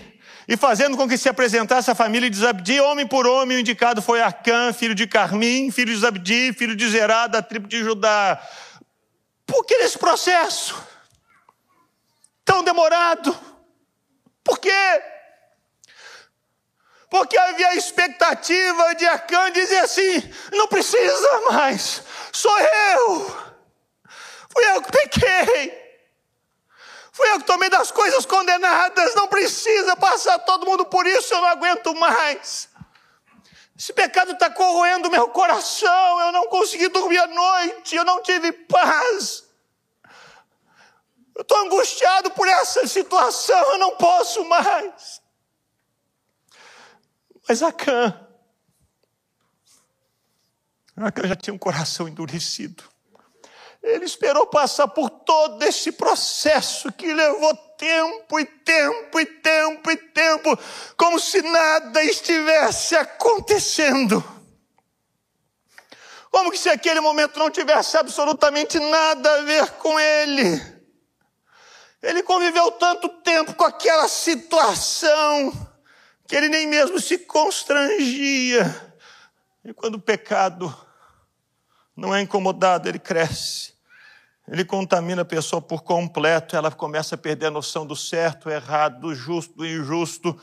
E 0.48 0.56
fazendo 0.56 0.96
com 0.96 1.06
que 1.06 1.18
se 1.18 1.28
apresentasse 1.28 1.90
a 1.90 1.94
família 1.94 2.30
de 2.30 2.38
Zabdi, 2.38 2.80
homem 2.80 3.06
por 3.06 3.26
homem, 3.26 3.58
o 3.58 3.60
indicado 3.60 4.00
foi 4.00 4.22
Acã, 4.22 4.72
filho 4.72 4.94
de 4.94 5.06
Carmim, 5.06 5.70
filho 5.70 5.92
de 5.92 6.00
Zabdi, 6.00 6.54
filho 6.54 6.74
de 6.74 6.88
Zerá, 6.88 7.26
da 7.26 7.42
tribo 7.42 7.68
de 7.68 7.80
Judá. 7.84 8.40
Por 9.46 9.64
que 9.64 9.74
esse 9.74 9.98
processo? 9.98 10.74
Tão 12.44 12.62
demorado? 12.62 13.36
Por 14.42 14.58
quê? 14.58 15.02
Porque 17.08 17.38
havia 17.38 17.68
a 17.68 17.76
expectativa 17.76 18.94
de 18.96 19.06
Acã 19.06 19.50
dizer 19.52 19.78
assim: 19.78 20.34
não 20.52 20.66
precisa 20.66 21.40
mais, 21.50 22.02
sou 22.32 22.58
eu, 22.58 23.26
fui 24.50 24.64
eu 24.72 24.82
que 24.82 24.92
pequei. 24.92 25.84
Fui 27.12 27.30
eu 27.30 27.38
que 27.38 27.46
tomei 27.46 27.70
das 27.70 27.92
coisas 27.92 28.26
condenadas, 28.26 29.14
não 29.14 29.28
precisa 29.28 29.94
passar 29.94 30.36
todo 30.40 30.66
mundo 30.66 30.84
por 30.86 31.06
isso, 31.06 31.32
eu 31.32 31.40
não 31.40 31.48
aguento 31.48 31.94
mais. 31.94 32.68
Esse 33.84 33.92
pecado 33.92 34.32
está 34.32 34.48
corroendo 34.48 35.10
meu 35.10 35.28
coração, 35.28 36.20
eu 36.22 36.32
não 36.32 36.48
consegui 36.48 36.88
dormir 36.88 37.18
à 37.18 37.26
noite, 37.26 37.94
eu 37.94 38.02
não 38.02 38.22
tive 38.22 38.50
paz. 38.50 39.44
Eu 41.34 41.42
estou 41.42 41.58
angustiado 41.58 42.30
por 42.30 42.48
essa 42.48 42.86
situação, 42.86 43.72
eu 43.72 43.76
não 43.76 43.94
posso 43.98 44.42
mais. 44.46 45.20
Mas 47.46 47.62
Acã, 47.62 48.26
Acã 50.96 51.28
já 51.28 51.36
tinha 51.36 51.52
um 51.52 51.58
coração 51.58 52.08
endurecido. 52.08 52.84
Ele 53.82 54.06
esperou 54.06 54.46
passar 54.46 54.88
por 54.88 55.10
todo 55.10 55.62
esse 55.62 55.92
processo 55.92 56.90
que 56.90 57.12
levou 57.12 57.54
tempo 57.84 58.40
e 58.40 58.46
tempo 58.46 59.20
e 59.20 59.26
tempo 59.26 59.90
e 59.90 59.96
tempo, 59.96 60.58
como 60.96 61.20
se 61.20 61.42
nada 61.42 62.02
estivesse 62.02 62.96
acontecendo. 62.96 64.24
Como 66.30 66.56
se 66.56 66.70
aquele 66.70 67.00
momento 67.00 67.38
não 67.38 67.50
tivesse 67.50 67.98
absolutamente 67.98 68.80
nada 68.80 69.34
a 69.34 69.42
ver 69.42 69.70
com 69.72 70.00
ele. 70.00 70.74
Ele 72.02 72.22
conviveu 72.22 72.72
tanto 72.72 73.06
tempo 73.20 73.54
com 73.54 73.64
aquela 73.64 74.08
situação 74.08 75.52
que 76.26 76.34
ele 76.34 76.48
nem 76.48 76.66
mesmo 76.66 76.98
se 76.98 77.18
constrangia. 77.18 78.94
E 79.62 79.74
quando 79.74 79.96
o 79.96 80.02
pecado 80.02 80.74
não 81.94 82.14
é 82.14 82.22
incomodado, 82.22 82.88
ele 82.88 82.98
cresce. 82.98 83.73
Ele 84.46 84.64
contamina 84.64 85.22
a 85.22 85.24
pessoa 85.24 85.60
por 85.60 85.82
completo, 85.82 86.54
ela 86.54 86.70
começa 86.70 87.14
a 87.14 87.18
perder 87.18 87.46
a 87.46 87.50
noção 87.50 87.86
do 87.86 87.96
certo, 87.96 88.44
do 88.44 88.50
errado, 88.50 89.00
do 89.00 89.14
justo, 89.14 89.56
do 89.56 89.66
injusto. 89.66 90.38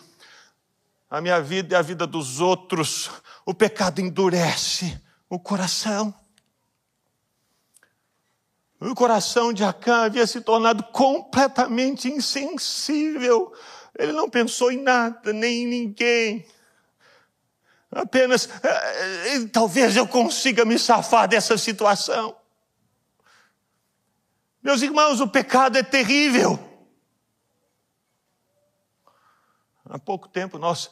A 1.10 1.22
minha 1.22 1.40
vida 1.40 1.76
e 1.76 1.78
a 1.78 1.82
vida 1.82 2.08
dos 2.08 2.40
outros. 2.40 3.12
O 3.46 3.54
pecado 3.54 4.02
endurece 4.02 5.00
o 5.30 5.38
coração. 5.38 6.14
O 8.80 8.96
coração 8.96 9.54
de 9.54 9.64
Acã 9.64 10.06
havia 10.06 10.26
se 10.26 10.42
tornado 10.42 10.84
completamente 10.86 12.08
insensível. 12.08 13.54
Ele 13.98 14.12
não 14.12 14.28
pensou 14.28 14.72
em 14.72 14.82
nada, 14.82 15.32
nem 15.32 15.64
em 15.64 15.68
ninguém. 15.68 16.46
Apenas, 17.92 18.50
eh, 18.64 19.36
eh, 19.36 19.46
talvez 19.52 19.96
eu 19.96 20.08
consiga 20.08 20.66
me 20.66 20.80
safar 20.80 21.28
dessa 21.28 21.58
situação. 21.58 22.41
Meus 24.62 24.84
irmãos, 24.84 25.20
o 25.20 25.28
pecado 25.28 25.78
é 25.78 25.84
terrível. 25.84 26.60
Há 29.84 29.98
pouco 29.98 30.30
tempo 30.30 30.60
nós 30.60 30.90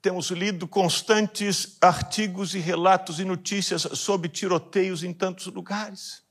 temos 0.00 0.30
lido 0.30 0.68
constantes 0.68 1.76
artigos 1.80 2.54
e 2.54 2.60
relatos 2.60 3.18
e 3.18 3.24
notícias 3.24 3.82
sobre 3.82 4.28
tiroteios 4.28 5.02
em 5.02 5.12
tantos 5.12 5.46
lugares. 5.46 6.24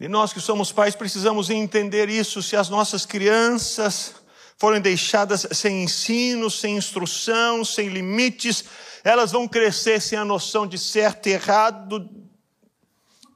E 0.00 0.08
nós 0.08 0.32
que 0.32 0.40
somos 0.40 0.72
pais 0.72 0.96
precisamos 0.96 1.48
entender 1.48 2.08
isso. 2.08 2.42
Se 2.42 2.56
as 2.56 2.68
nossas 2.68 3.06
crianças 3.06 4.23
foram 4.56 4.80
deixadas 4.80 5.46
sem 5.52 5.82
ensino, 5.84 6.50
sem 6.50 6.76
instrução, 6.76 7.64
sem 7.64 7.88
limites, 7.88 8.64
elas 9.02 9.32
vão 9.32 9.46
crescer 9.46 10.00
sem 10.00 10.18
a 10.18 10.24
noção 10.24 10.66
de 10.66 10.78
certo 10.78 11.28
e 11.28 11.32
errado, 11.32 12.08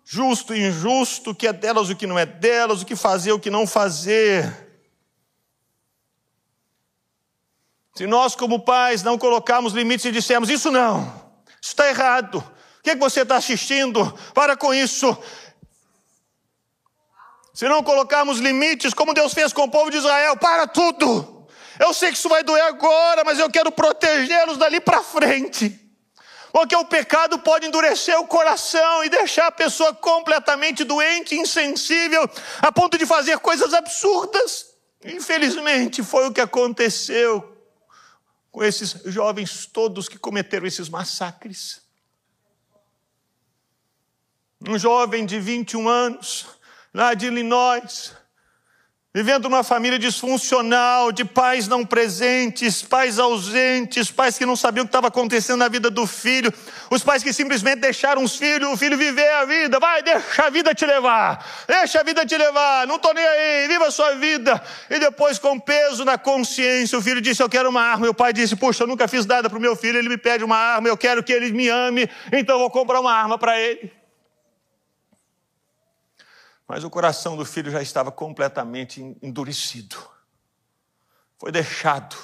justo 0.05 0.55
e 0.55 0.67
injusto, 0.67 1.31
o 1.31 1.35
que 1.35 1.47
é 1.47 1.53
delas, 1.53 1.91
o 1.91 1.97
que 1.97 2.07
não 2.07 2.19
é 2.19 2.25
delas, 2.25 2.81
o 2.81 2.87
que 2.87 2.97
fazer, 2.97 3.33
o 3.33 3.41
que 3.41 3.51
não 3.51 3.67
fazer. 3.67 4.67
Se 7.95 8.07
nós, 8.07 8.35
como 8.35 8.61
pais, 8.61 9.03
não 9.03 9.19
colocarmos 9.19 9.73
limites 9.73 10.07
e 10.07 10.13
dissermos, 10.13 10.49
isso 10.49 10.71
não, 10.71 11.03
isso 11.61 11.73
está 11.73 11.89
errado, 11.89 12.39
o 12.79 12.83
que, 12.83 12.91
é 12.91 12.95
que 12.95 13.01
você 13.01 13.23
está 13.23 13.37
assistindo? 13.37 14.11
Para 14.33 14.57
com 14.57 14.73
isso, 14.73 15.15
se 17.59 17.69
não 17.69 17.83
colocarmos 17.83 18.39
limites, 18.39 18.95
como 18.95 19.13
Deus 19.13 19.35
fez 19.35 19.53
com 19.53 19.63
o 19.63 19.69
povo 19.69 19.91
de 19.91 19.97
Israel, 19.97 20.37
para 20.37 20.69
tudo. 20.69 21.45
Eu 21.77 21.93
sei 21.93 22.13
que 22.13 22.17
isso 22.17 22.29
vai 22.29 22.45
doer 22.45 22.63
agora, 22.63 23.25
mas 23.25 23.41
eu 23.41 23.51
quero 23.51 23.73
protegê-los 23.73 24.57
dali 24.57 24.79
para 24.79 25.03
frente. 25.03 25.77
Porque 26.53 26.77
o 26.77 26.85
pecado 26.85 27.37
pode 27.41 27.67
endurecer 27.67 28.17
o 28.21 28.29
coração 28.29 29.03
e 29.03 29.09
deixar 29.09 29.49
a 29.49 29.51
pessoa 29.51 29.93
completamente 29.93 30.85
doente, 30.85 31.35
insensível, 31.35 32.31
a 32.61 32.71
ponto 32.71 32.97
de 32.97 33.05
fazer 33.05 33.41
coisas 33.41 33.75
absurdas. 33.75 34.67
Infelizmente, 35.05 36.01
foi 36.01 36.29
o 36.29 36.33
que 36.33 36.41
aconteceu 36.41 37.57
com 38.53 38.63
esses 38.63 39.03
jovens 39.07 39.67
todos 39.67 40.09
que 40.09 40.17
cometeram 40.17 40.65
esses 40.65 40.89
massacres. 40.89 41.83
Um 44.65 44.79
jovem 44.79 45.27
de 45.27 45.41
21 45.41 45.89
anos, 45.89 46.47
lá 46.99 47.15
de 47.15 47.27
Illinois, 47.27 48.13
vivendo 49.15 49.49
numa 49.49 49.63
família 49.63 50.01
disfuncional, 50.01 51.13
de 51.13 51.25
pais 51.25 51.69
não 51.69 51.87
presentes, 51.87 52.83
pais 52.83 53.21
ausentes, 53.21 54.11
pais 54.11 54.37
que 54.37 54.45
não 54.45 54.57
sabiam 54.57 54.83
o 54.83 54.87
que 54.87 54.89
estava 54.89 55.07
acontecendo 55.07 55.61
na 55.61 55.69
vida 55.69 55.91
do 55.91 56.09
filho, 56.09 56.53
os 56.91 57.05
pais 57.05 57.23
que 57.23 57.33
simplesmente 57.33 57.79
deixaram 57.79 58.25
os 58.25 58.35
filhos, 58.35 58.69
o 58.69 58.77
filho 58.77 58.99
viver 58.99 59.31
a 59.35 59.45
vida, 59.45 59.79
vai, 59.79 60.03
deixa 60.03 60.43
a 60.43 60.51
vida 60.51 60.75
te 60.75 60.85
levar, 60.85 61.47
deixa 61.69 62.01
a 62.01 62.03
vida 62.03 62.27
te 62.27 62.37
levar, 62.37 62.85
não 62.89 62.97
estou 62.97 63.15
nem 63.15 63.25
aí, 63.25 63.69
viva 63.69 63.87
a 63.87 63.91
sua 63.93 64.17
vida. 64.17 64.61
E 64.91 64.99
depois, 64.99 65.39
com 65.39 65.57
peso 65.57 66.05
na 66.05 66.19
consciência, 66.19 66.99
o 66.99 67.03
filho 67.03 67.21
disse: 67.21 67.41
Eu 67.41 67.49
quero 67.49 67.69
uma 67.69 67.81
arma. 67.81 68.07
E 68.07 68.09
o 68.09 68.15
pai 68.15 68.33
disse: 68.33 68.57
Puxa, 68.57 68.83
eu 68.83 68.89
nunca 68.89 69.07
fiz 69.07 69.25
nada 69.25 69.49
para 69.49 69.57
o 69.57 69.63
meu 69.63 69.77
filho, 69.77 69.99
ele 69.99 70.09
me 70.09 70.19
pede 70.19 70.43
uma 70.43 70.57
arma, 70.57 70.89
eu 70.89 70.97
quero 70.97 71.23
que 71.23 71.33
ele 71.33 71.53
me 71.53 71.69
ame, 71.69 72.11
então 72.33 72.57
eu 72.57 72.59
vou 72.59 72.71
comprar 72.71 72.99
uma 72.99 73.13
arma 73.13 73.39
para 73.39 73.57
ele. 73.57 73.99
Mas 76.69 76.85
o 76.85 76.91
coração 76.91 77.35
do 77.35 77.47
filho 77.47 77.71
já 77.71 77.81
estava 77.81 78.13
completamente 78.13 79.17
endurecido. 79.23 79.97
Foi 81.39 81.51
deixado. 81.51 82.15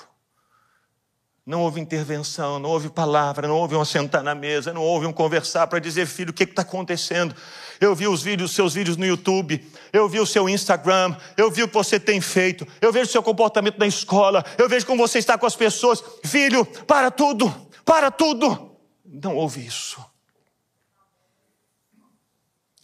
Não 1.47 1.63
houve 1.63 1.81
intervenção, 1.81 2.59
não 2.59 2.69
houve 2.71 2.91
palavra, 2.91 3.49
não 3.49 3.57
houve 3.57 3.75
um 3.75 3.85
sentar 3.85 4.23
na 4.23 4.35
mesa, 4.35 4.73
não 4.73 4.83
houve 4.83 5.07
um 5.07 5.13
conversar 5.13 5.67
para 5.67 5.79
dizer, 5.79 6.07
filho, 6.07 6.31
o 6.31 6.35
que 6.35 6.45
está 6.45 6.63
acontecendo? 6.63 7.35
Eu 7.81 7.95
vi 7.95 8.07
os 8.07 8.23
vídeos, 8.23 8.55
seus 8.55 8.75
vídeos 8.75 8.97
no 8.97 9.05
YouTube, 9.05 9.67
eu 9.93 10.09
vi 10.09 10.21
o 10.21 10.27
seu 10.27 10.49
Instagram, 10.49 11.17
eu 11.37 11.51
vi 11.51 11.63
o 11.63 11.69
que 11.69 11.75
você 11.75 11.99
tem 11.99 12.21
feito, 12.21 12.67
eu 12.81 12.93
vejo 12.93 13.09
o 13.09 13.13
seu 13.13 13.23
comportamento 13.23 13.79
na 13.79 13.87
escola, 13.87 14.45
eu 14.57 14.69
vejo 14.69 14.87
como 14.87 15.07
você 15.07 15.19
está 15.19 15.37
com 15.37 15.47
as 15.47 15.57
pessoas. 15.57 16.03
Filho, 16.25 16.65
para 16.87 17.11
tudo, 17.11 17.55
para 17.85 18.11
tudo. 18.11 18.77
Não 19.05 19.37
houve 19.37 19.67
isso. 19.67 20.14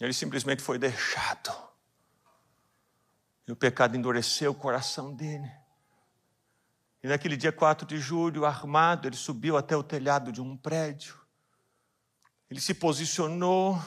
Ele 0.01 0.13
simplesmente 0.13 0.63
foi 0.63 0.79
deixado. 0.79 1.55
E 3.47 3.51
o 3.51 3.55
pecado 3.55 3.95
endureceu 3.95 4.51
o 4.51 4.55
coração 4.55 5.13
dele. 5.13 5.49
E 7.03 7.07
naquele 7.07 7.37
dia 7.37 7.51
4 7.51 7.85
de 7.85 7.99
julho, 7.99 8.43
armado, 8.43 9.07
ele 9.07 9.15
subiu 9.15 9.55
até 9.55 9.77
o 9.77 9.83
telhado 9.83 10.31
de 10.31 10.41
um 10.41 10.57
prédio. 10.57 11.21
Ele 12.49 12.59
se 12.59 12.73
posicionou, 12.73 13.79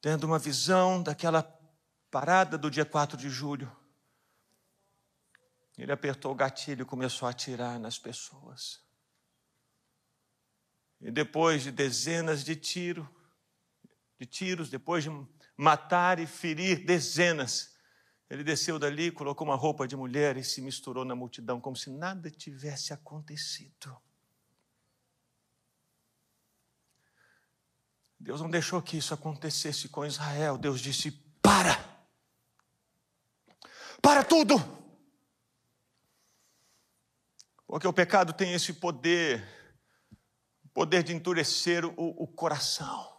tendo 0.00 0.24
uma 0.24 0.38
visão 0.38 1.02
daquela 1.02 1.42
parada 2.08 2.56
do 2.56 2.70
dia 2.70 2.84
4 2.84 3.16
de 3.16 3.28
julho. 3.28 3.70
Ele 5.76 5.90
apertou 5.90 6.30
o 6.30 6.36
gatilho 6.36 6.82
e 6.82 6.86
começou 6.86 7.26
a 7.26 7.32
atirar 7.32 7.80
nas 7.80 7.98
pessoas. 7.98 8.80
E 11.00 11.10
depois 11.10 11.64
de 11.64 11.72
dezenas 11.72 12.44
de 12.44 12.54
tiros, 12.54 13.06
de 14.18 14.26
tiros, 14.26 14.70
depois 14.70 15.04
de 15.04 15.10
matar 15.56 16.18
e 16.18 16.26
ferir 16.26 16.84
dezenas, 16.84 17.74
ele 18.28 18.42
desceu 18.42 18.78
dali, 18.78 19.10
colocou 19.10 19.46
uma 19.46 19.56
roupa 19.56 19.86
de 19.86 19.96
mulher 19.96 20.36
e 20.36 20.44
se 20.44 20.60
misturou 20.60 21.04
na 21.04 21.14
multidão, 21.14 21.60
como 21.60 21.76
se 21.76 21.90
nada 21.90 22.30
tivesse 22.30 22.92
acontecido. 22.92 23.96
Deus 28.18 28.40
não 28.40 28.50
deixou 28.50 28.80
que 28.80 28.96
isso 28.96 29.12
acontecesse 29.12 29.88
com 29.88 30.04
Israel. 30.04 30.56
Deus 30.56 30.80
disse: 30.80 31.10
para! 31.42 31.76
Para 34.00 34.24
tudo! 34.24 34.54
Porque 37.66 37.86
o 37.86 37.92
pecado 37.92 38.32
tem 38.32 38.52
esse 38.54 38.72
poder, 38.72 39.46
poder 40.72 41.02
de 41.02 41.12
endurecer 41.12 41.84
o, 41.84 41.92
o 41.96 42.26
coração 42.26 43.13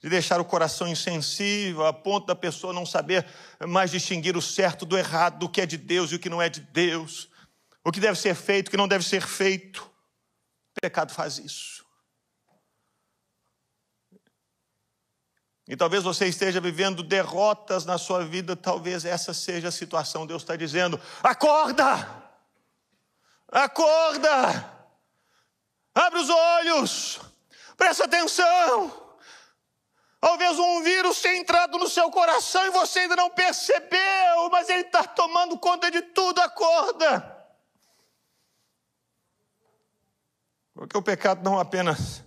de 0.00 0.08
deixar 0.08 0.40
o 0.40 0.44
coração 0.44 0.88
insensível, 0.88 1.84
a 1.84 1.92
ponto 1.92 2.26
da 2.26 2.34
pessoa 2.34 2.72
não 2.72 2.86
saber 2.86 3.26
mais 3.68 3.90
distinguir 3.90 4.36
o 4.36 4.42
certo 4.42 4.86
do 4.86 4.96
errado, 4.96 5.38
do 5.38 5.48
que 5.48 5.60
é 5.60 5.66
de 5.66 5.76
Deus 5.76 6.10
e 6.10 6.14
o 6.14 6.18
que 6.18 6.30
não 6.30 6.40
é 6.40 6.48
de 6.48 6.60
Deus, 6.60 7.28
o 7.84 7.92
que 7.92 8.00
deve 8.00 8.18
ser 8.18 8.34
feito, 8.34 8.68
o 8.68 8.70
que 8.70 8.76
não 8.78 8.88
deve 8.88 9.04
ser 9.04 9.22
feito. 9.26 9.82
O 10.76 10.80
pecado 10.80 11.12
faz 11.12 11.38
isso. 11.38 11.84
E 15.68 15.76
talvez 15.76 16.02
você 16.02 16.26
esteja 16.26 16.60
vivendo 16.60 17.02
derrotas 17.02 17.84
na 17.84 17.98
sua 17.98 18.24
vida, 18.24 18.56
talvez 18.56 19.04
essa 19.04 19.34
seja 19.34 19.68
a 19.68 19.72
situação. 19.72 20.26
Deus 20.26 20.42
está 20.42 20.56
dizendo: 20.56 20.98
acorda! 21.22 22.20
Acorda! 23.52 24.78
Abre 25.94 26.20
os 26.20 26.30
olhos! 26.30 27.20
Presta 27.76 28.04
atenção! 28.04 29.09
Talvez 30.20 30.58
um 30.58 30.82
vírus 30.82 31.20
tenha 31.22 31.38
entrado 31.38 31.78
no 31.78 31.88
seu 31.88 32.10
coração 32.10 32.66
e 32.66 32.70
você 32.70 33.00
ainda 33.00 33.16
não 33.16 33.30
percebeu, 33.30 34.50
mas 34.50 34.68
ele 34.68 34.82
está 34.82 35.02
tomando 35.02 35.58
conta 35.58 35.90
de 35.90 36.02
tudo, 36.02 36.40
acorda. 36.40 37.38
Porque 40.74 40.96
o 40.96 41.02
pecado 41.02 41.42
não 41.42 41.58
apenas 41.58 42.22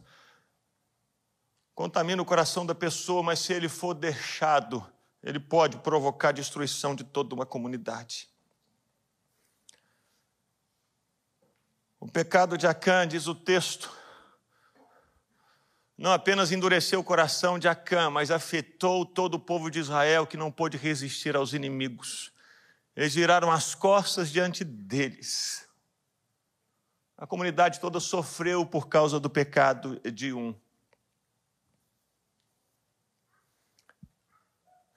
contamina 1.75 2.21
o 2.21 2.25
coração 2.25 2.65
da 2.65 2.73
pessoa, 2.73 3.21
mas 3.21 3.39
se 3.39 3.53
ele 3.53 3.69
for 3.69 3.93
deixado, 3.93 4.91
ele 5.21 5.39
pode 5.39 5.77
provocar 5.77 6.29
a 6.29 6.34
destruição 6.34 6.95
de 6.95 7.03
toda 7.03 7.36
uma 7.36 7.45
comunidade. 7.45 8.27
O 11.99 12.08
pecado 12.08 12.58
de 12.58 12.67
Acã, 12.67 13.08
diz 13.08 13.27
o 13.27 13.36
texto, 13.36 13.89
não 16.03 16.11
apenas 16.11 16.51
endureceu 16.51 16.99
o 16.99 17.03
coração 17.03 17.57
de 17.57 17.65
Acã, 17.65 18.09
mas 18.09 18.29
afetou 18.29 19.05
todo 19.05 19.35
o 19.35 19.39
povo 19.39 19.71
de 19.71 19.79
Israel 19.79 20.27
que 20.27 20.35
não 20.35 20.51
pôde 20.51 20.75
resistir 20.75 21.33
aos 21.33 21.53
inimigos. 21.53 22.33
Eles 22.93 23.15
viraram 23.15 23.49
as 23.49 23.73
costas 23.73 24.29
diante 24.29 24.65
deles. 24.65 25.65
A 27.17 27.25
comunidade 27.25 27.79
toda 27.79 28.01
sofreu 28.01 28.65
por 28.65 28.89
causa 28.89 29.17
do 29.17 29.29
pecado 29.29 29.97
de 30.11 30.33
um. 30.33 30.53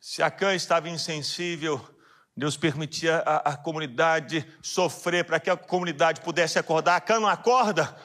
Se 0.01 0.25
Acã 0.25 0.57
estava 0.57 0.89
insensível, 0.89 1.89
Deus 2.37 2.57
permitia 2.57 3.19
a, 3.19 3.51
a 3.53 3.57
comunidade 3.57 4.45
sofrer 4.61 5.25
para 5.25 5.39
que 5.39 5.51
a 5.51 5.57
comunidade 5.57 6.21
pudesse 6.21 6.59
acordar. 6.59 6.97
Acã 6.97 7.21
não 7.21 7.29
acorda, 7.29 7.97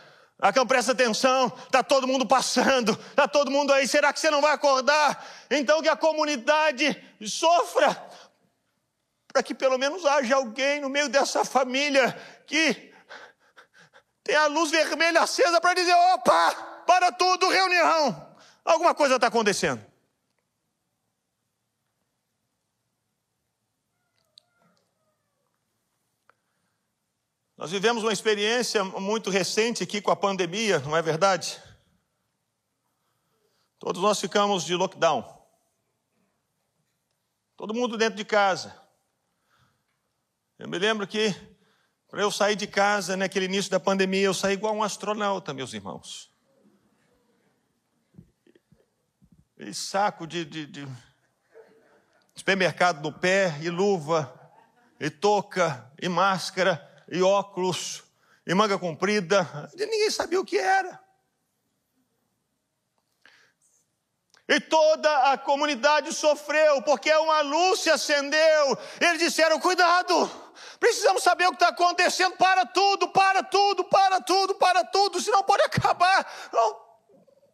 Acão, 0.42 0.66
presta 0.66 0.94
atenção, 0.94 1.54
está 1.66 1.84
todo 1.84 2.08
mundo 2.08 2.26
passando, 2.26 2.94
está 3.12 3.28
todo 3.28 3.52
mundo 3.52 3.72
aí, 3.72 3.88
será 3.88 4.12
que 4.12 4.20
você 4.20 4.32
não 4.32 4.42
vai 4.42 4.54
acordar? 4.54 5.24
Então 5.52 5.84
que 5.84 5.88
a 5.88 5.96
comunidade 5.96 7.00
sofra, 7.24 7.96
para 9.32 9.44
que 9.44 9.54
pelo 9.54 9.78
menos 9.78 10.04
haja 10.04 10.36
alguém 10.36 10.82
no 10.82 10.90
meio 10.90 11.08
dessa 11.08 11.46
família 11.46 12.20
que 12.48 12.92
tenha 14.24 14.42
a 14.42 14.48
luz 14.48 14.72
vermelha 14.72 15.22
acesa 15.22 15.62
para 15.62 15.76
dizer: 15.76 15.94
opa, 15.94 16.54
para 16.88 17.12
tudo, 17.12 17.48
reunião, 17.48 18.36
alguma 18.66 18.96
coisa 18.96 19.16
está 19.16 19.28
acontecendo. 19.28 19.91
Nós 27.62 27.70
vivemos 27.70 28.02
uma 28.02 28.12
experiência 28.12 28.84
muito 28.84 29.30
recente 29.30 29.84
aqui 29.84 30.02
com 30.02 30.10
a 30.10 30.16
pandemia, 30.16 30.80
não 30.80 30.98
é 30.98 31.02
verdade? 31.04 31.62
Todos 33.78 34.02
nós 34.02 34.20
ficamos 34.20 34.66
de 34.66 34.74
lockdown. 34.74 35.24
Todo 37.56 37.76
mundo 37.76 38.00
dentro 38.00 38.16
de 38.16 38.26
casa. 38.26 38.76
Eu 40.58 40.68
me 40.68 40.80
lembro 40.80 41.06
que 41.06 41.36
para 42.10 42.24
eu 42.24 42.32
sair 42.32 42.56
de 42.56 42.66
casa 42.66 43.16
naquele 43.16 43.46
início 43.46 43.70
da 43.70 43.80
pandemia, 43.80 44.24
eu 44.24 44.34
saí 44.34 44.56
igual 44.56 44.74
um 44.74 44.82
astronauta, 44.82 45.54
meus 45.54 45.72
irmãos. 45.72 46.34
E 49.60 49.72
saco 49.72 50.26
de, 50.26 50.46
de, 50.46 50.66
de 50.66 50.88
supermercado 52.34 53.04
no 53.04 53.14
pé, 53.14 53.56
e 53.62 53.70
luva, 53.70 54.52
e 55.00 55.12
touca, 55.12 55.94
e 56.02 56.10
máscara 56.10 56.90
e 57.12 57.22
óculos, 57.22 58.04
e 58.48 58.56
manga 58.56 58.80
comprida, 58.80 59.70
ninguém 59.76 60.10
sabia 60.10 60.40
o 60.40 60.46
que 60.46 60.58
era. 60.58 60.98
E 64.48 64.60
toda 64.60 65.32
a 65.32 65.38
comunidade 65.38 66.14
sofreu, 66.14 66.82
porque 66.84 67.14
uma 67.14 67.42
luz 67.42 67.82
se 67.82 67.90
acendeu. 67.90 68.78
Eles 69.00 69.20
disseram: 69.20 69.60
cuidado, 69.60 70.30
precisamos 70.80 71.22
saber 71.22 71.46
o 71.46 71.50
que 71.50 71.56
está 71.56 71.70
acontecendo. 71.70 72.36
Para 72.38 72.66
tudo, 72.66 73.10
para 73.10 73.44
tudo, 73.44 73.84
para 73.86 74.22
tudo, 74.22 74.56
para 74.56 74.84
tudo, 74.86 75.22
senão 75.22 75.44
pode 75.44 75.64
acabar 75.64 76.50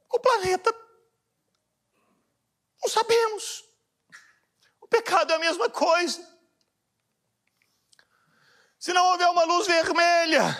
o 0.09 0.19
planeta. 0.19 0.73
Não 2.81 2.89
sabemos. 2.89 3.63
O 4.81 4.87
pecado 4.87 5.33
é 5.33 5.35
a 5.35 5.39
mesma 5.39 5.69
coisa. 5.69 6.36
Se 8.87 8.93
não 8.93 9.05
houver 9.07 9.27
uma 9.27 9.43
luz 9.43 9.67
vermelha, 9.67 10.57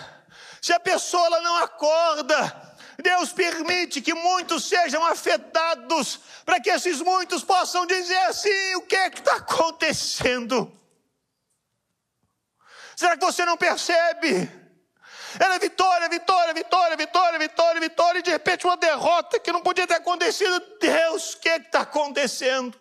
se 0.60 0.70
a 0.74 0.78
pessoa 0.78 1.40
não 1.40 1.56
acorda, 1.64 2.76
Deus 3.02 3.32
permite 3.32 4.02
que 4.02 4.12
muitos 4.12 4.64
sejam 4.64 5.02
afetados, 5.06 6.20
para 6.44 6.60
que 6.60 6.68
esses 6.68 7.00
muitos 7.00 7.42
possam 7.42 7.86
dizer 7.86 8.18
assim: 8.24 8.74
o 8.74 8.82
que 8.82 8.96
é 8.96 9.08
que 9.08 9.20
está 9.20 9.36
acontecendo? 9.36 10.70
Será 12.94 13.16
que 13.16 13.24
você 13.24 13.46
não 13.46 13.56
percebe? 13.56 14.46
Era 15.40 15.58
vitória, 15.58 16.06
vitória, 16.10 16.52
vitória, 16.52 16.98
vitória, 16.98 17.38
vitória, 17.38 17.80
vitória, 17.80 18.18
e 18.18 18.22
de 18.22 18.30
repente 18.30 18.66
uma 18.66 18.76
derrota 18.76 19.40
que 19.40 19.50
não 19.52 19.62
podia 19.62 19.86
ter 19.86 19.94
acontecido. 19.94 20.62
Deus, 20.78 21.32
o 21.32 21.38
que 21.38 21.48
é 21.48 21.56
está 21.56 21.80
acontecendo? 21.80 22.78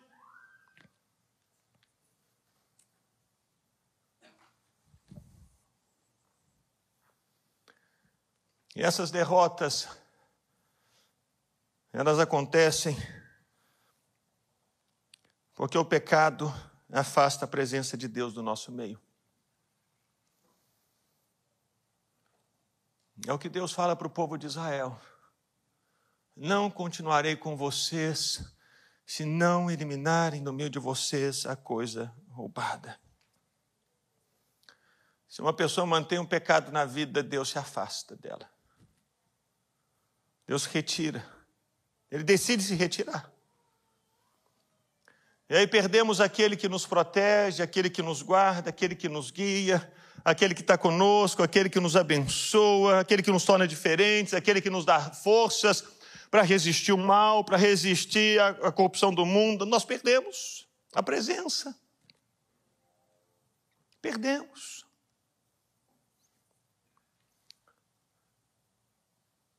E 8.78 8.84
essas 8.84 9.10
derrotas, 9.10 9.88
elas 11.92 12.20
acontecem 12.20 12.96
porque 15.56 15.76
o 15.76 15.84
pecado 15.84 16.54
afasta 16.94 17.46
a 17.46 17.48
presença 17.48 17.98
de 17.98 18.08
Deus 18.08 18.36
do 18.36 18.44
nosso 18.44 18.72
meio. 18.72 19.02
É 23.26 23.34
o 23.34 23.40
que 23.40 23.50
Deus 23.50 23.72
fala 23.72 23.96
para 23.96 24.06
o 24.06 24.12
povo 24.12 24.38
de 24.38 24.46
Israel. 24.46 25.02
Não 26.36 26.70
continuarei 26.70 27.36
com 27.36 27.58
vocês 27.58 28.46
se 29.08 29.26
não 29.26 29.72
eliminarem 29.72 30.44
do 30.44 30.54
meio 30.54 30.70
de 30.70 30.78
vocês 30.78 31.48
a 31.48 31.56
coisa 31.56 32.16
roubada. 32.30 33.02
Se 35.28 35.42
uma 35.42 35.52
pessoa 35.52 35.88
mantém 35.88 36.20
um 36.20 36.28
pecado 36.28 36.72
na 36.72 36.86
vida, 36.86 37.24
Deus 37.24 37.50
se 37.50 37.58
afasta 37.58 38.16
dela. 38.16 38.56
Deus 40.48 40.66
retira. 40.66 41.26
Ele 42.10 42.24
decide 42.24 42.64
se 42.64 42.74
retirar. 42.74 43.30
E 45.50 45.56
aí 45.56 45.68
perdemos 45.68 46.20
aquele 46.20 46.56
que 46.56 46.68
nos 46.68 46.86
protege, 46.86 47.62
aquele 47.62 47.90
que 47.90 48.02
nos 48.02 48.22
guarda, 48.22 48.70
aquele 48.70 48.96
que 48.96 49.08
nos 49.08 49.30
guia, 49.32 49.92
aquele 50.24 50.54
que 50.54 50.62
está 50.62 50.78
conosco, 50.78 51.44
aquele 51.44 51.70
que 51.70 51.80
nos 51.80 51.96
abençoa, 51.96 53.02
aquele 53.02 53.22
que 53.22 53.32
nos 53.32 53.46
torna 53.46 53.68
diferentes, 53.68 54.34
aquele 54.34 54.62
que 54.62 54.70
nos 54.70 54.86
dá 54.86 55.00
forças 55.00 55.84
para 56.30 56.42
resistir 56.42 56.92
o 56.92 56.98
mal, 56.98 57.44
para 57.44 57.58
resistir 57.58 58.40
à, 58.42 58.72
corrupção 58.72 59.14
do 59.14 59.26
mundo. 59.26 59.66
Nós 59.66 59.86
perdemos 59.86 60.68
a 60.94 61.04
presença. 61.04 61.76
Perdemos. 64.02 64.87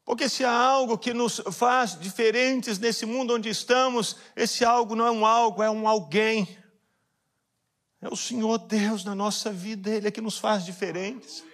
Porque 0.09 0.27
se 0.27 0.42
há 0.42 0.51
algo 0.51 0.97
que 0.97 1.12
nos 1.12 1.38
faz 1.53 1.94
diferentes 2.01 2.79
nesse 2.79 3.05
mundo 3.05 3.35
onde 3.35 3.51
estamos, 3.51 4.16
esse 4.35 4.64
algo 4.64 4.94
não 4.94 5.07
é 5.07 5.11
um 5.11 5.27
algo, 5.27 5.62
é 5.62 5.71
um 5.71 5.87
alguém. 5.87 6.49
É 8.01 8.09
o 8.09 8.16
Senhor 8.16 8.57
Deus 8.57 9.05
na 9.05 9.14
nossa 9.14 9.53
vida, 9.53 9.90
Ele 9.90 10.09
é 10.09 10.11
que 10.11 10.23
nos 10.23 10.38
faz 10.38 10.64
diferentes. 10.64 11.44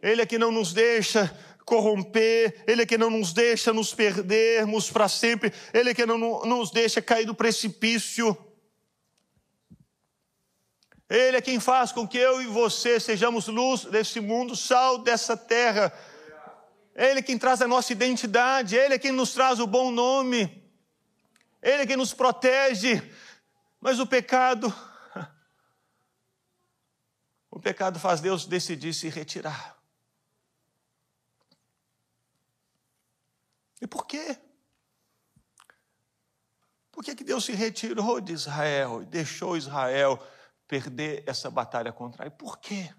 Ele 0.00 0.22
é 0.22 0.26
que 0.26 0.38
não 0.38 0.50
nos 0.50 0.72
deixa 0.72 1.38
corromper, 1.66 2.64
Ele 2.66 2.80
é 2.80 2.86
que 2.86 2.96
não 2.96 3.10
nos 3.10 3.34
deixa 3.34 3.74
nos 3.74 3.92
perdermos 3.92 4.90
para 4.90 5.06
sempre, 5.06 5.52
Ele 5.74 5.90
é 5.90 5.94
que 5.94 6.06
não 6.06 6.16
nos 6.46 6.70
deixa 6.70 7.02
cair 7.02 7.26
do 7.26 7.34
precipício. 7.34 8.34
Ele 11.10 11.36
é 11.36 11.42
quem 11.42 11.60
faz 11.60 11.92
com 11.92 12.08
que 12.08 12.16
eu 12.16 12.40
e 12.40 12.46
você 12.46 12.98
sejamos 12.98 13.48
luz 13.48 13.84
desse 13.84 14.18
mundo, 14.18 14.56
sal 14.56 14.96
dessa 14.96 15.36
terra. 15.36 15.92
Ele 16.94 17.20
é 17.20 17.22
quem 17.22 17.38
traz 17.38 17.62
a 17.62 17.68
nossa 17.68 17.92
identidade, 17.92 18.76
Ele 18.76 18.94
é 18.94 18.98
quem 18.98 19.12
nos 19.12 19.32
traz 19.32 19.60
o 19.60 19.66
bom 19.66 19.90
nome, 19.90 20.70
Ele 21.62 21.82
é 21.82 21.86
quem 21.86 21.96
nos 21.96 22.12
protege. 22.12 23.00
Mas 23.80 23.98
o 23.98 24.06
pecado 24.06 24.72
o 27.50 27.58
pecado 27.58 27.98
faz 27.98 28.20
Deus 28.20 28.46
decidir 28.46 28.94
se 28.94 29.08
retirar. 29.08 29.76
E 33.80 33.86
por 33.86 34.06
quê? 34.06 34.38
Por 36.92 37.02
que, 37.02 37.16
que 37.16 37.24
Deus 37.24 37.44
se 37.44 37.52
retirou 37.52 38.20
de 38.20 38.32
Israel 38.32 39.02
e 39.02 39.06
deixou 39.06 39.56
Israel 39.56 40.24
perder 40.68 41.24
essa 41.26 41.50
batalha 41.50 41.92
contra 41.92 42.26
ele? 42.26 42.34
Por 42.36 42.58
quê? 42.58 42.94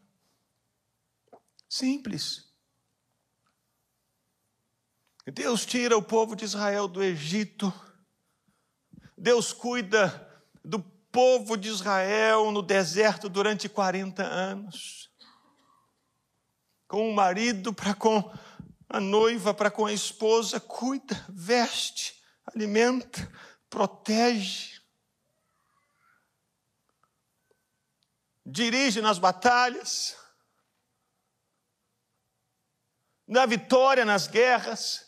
Simples. 1.70 2.53
Deus 5.32 5.66
tira 5.66 5.98
o 5.98 6.04
povo 6.04 6.36
de 6.36 6.44
Israel 6.44 6.88
do 6.88 7.02
Egito. 7.02 7.74
Deus 9.18 9.54
cuida 9.54 10.44
do 10.64 10.80
povo 10.80 11.56
de 11.56 11.70
Israel 11.70 12.52
no 12.52 12.62
deserto 12.62 13.30
durante 13.30 13.70
40 13.70 14.24
anos. 14.24 15.10
Com 16.88 17.10
o 17.10 17.14
marido 17.14 17.74
para 17.74 17.94
com 17.94 18.32
a 18.90 19.00
noiva, 19.00 19.54
para 19.54 19.72
com 19.72 19.86
a 19.86 19.94
esposa, 19.94 20.60
cuida, 20.60 21.26
veste, 21.30 22.22
alimenta, 22.46 23.32
protege. 23.70 24.82
Dirige 28.46 29.02
nas 29.02 29.18
batalhas, 29.18 30.18
dá 33.26 33.46
vitória 33.46 34.04
nas 34.04 34.28
guerras. 34.28 35.03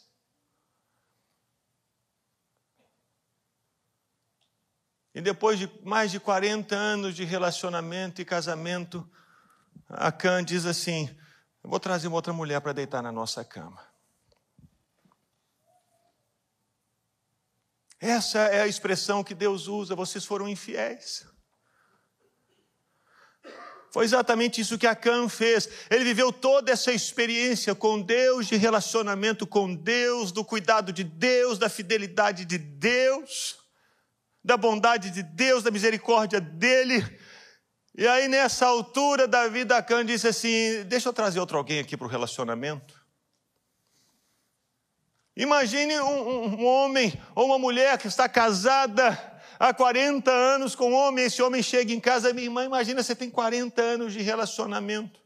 E 5.15 5.21
depois 5.21 5.57
de 5.57 5.71
mais 5.81 6.11
de 6.11 6.19
40 6.19 6.75
anos 6.75 7.15
de 7.15 7.23
relacionamento 7.23 8.21
e 8.21 8.25
casamento, 8.25 9.09
a 9.87 10.11
Can 10.11 10.43
diz 10.43 10.65
assim: 10.65 11.09
Eu 11.63 11.69
vou 11.69 11.79
trazer 11.79 12.07
uma 12.09 12.17
outra 12.17 12.33
mulher 12.33 12.59
para 12.59 12.73
deitar 12.73 13.01
na 13.01 13.13
nossa 13.13 13.41
cama. 13.45 13.81
Essa 17.97 18.39
é 18.39 18.61
a 18.61 18.67
expressão 18.67 19.23
que 19.23 19.33
Deus 19.33 19.69
usa, 19.69 19.95
vocês 19.95 20.25
foram 20.25 20.49
infiéis. 20.49 21.25
Foi 23.89 24.03
exatamente 24.03 24.59
isso 24.59 24.77
que 24.77 24.85
Acã 24.85 25.29
fez. 25.29 25.69
Ele 25.89 26.03
viveu 26.03 26.33
toda 26.33 26.73
essa 26.73 26.91
experiência 26.91 27.73
com 27.73 28.01
Deus, 28.01 28.47
de 28.47 28.57
relacionamento 28.57 29.47
com 29.47 29.73
Deus, 29.73 30.33
do 30.33 30.43
cuidado 30.43 30.91
de 30.91 31.05
Deus, 31.05 31.57
da 31.57 31.69
fidelidade 31.69 32.43
de 32.43 32.57
Deus 32.57 33.64
da 34.45 34.55
bondade 34.55 35.09
de 35.09 35.23
Deus, 35.23 35.63
da 35.63 35.71
misericórdia 35.71 36.39
dele. 36.39 37.03
E 37.97 38.07
aí, 38.07 38.27
nessa 38.27 38.67
altura, 38.67 39.27
Davi 39.27 39.65
da 39.65 39.81
Can 39.81 40.05
disse 40.05 40.27
assim: 40.27 40.83
Deixa 40.85 41.09
eu 41.09 41.13
trazer 41.13 41.39
outro 41.39 41.57
alguém 41.57 41.79
aqui 41.79 41.97
para 41.97 42.05
o 42.05 42.09
relacionamento. 42.09 43.03
Imagine 45.35 45.99
um, 45.99 46.59
um, 46.59 46.65
homem 46.65 47.19
ou 47.33 47.47
uma 47.47 47.57
mulher 47.57 47.97
que 47.97 48.07
está 48.07 48.29
casada 48.29 49.19
há 49.59 49.73
40 49.73 50.31
anos 50.31 50.75
com 50.75 50.91
um 50.91 50.93
homem, 50.93 51.25
esse 51.25 51.41
homem 51.41 51.61
chega 51.63 51.91
em 51.91 51.99
casa, 51.99 52.31
minha 52.31 52.45
irmã, 52.45 52.63
imagina 52.63 53.01
você 53.03 53.15
tem 53.15 53.29
40 53.29 53.81
anos 53.81 54.13
de 54.13 54.21
relacionamento. 54.21 55.19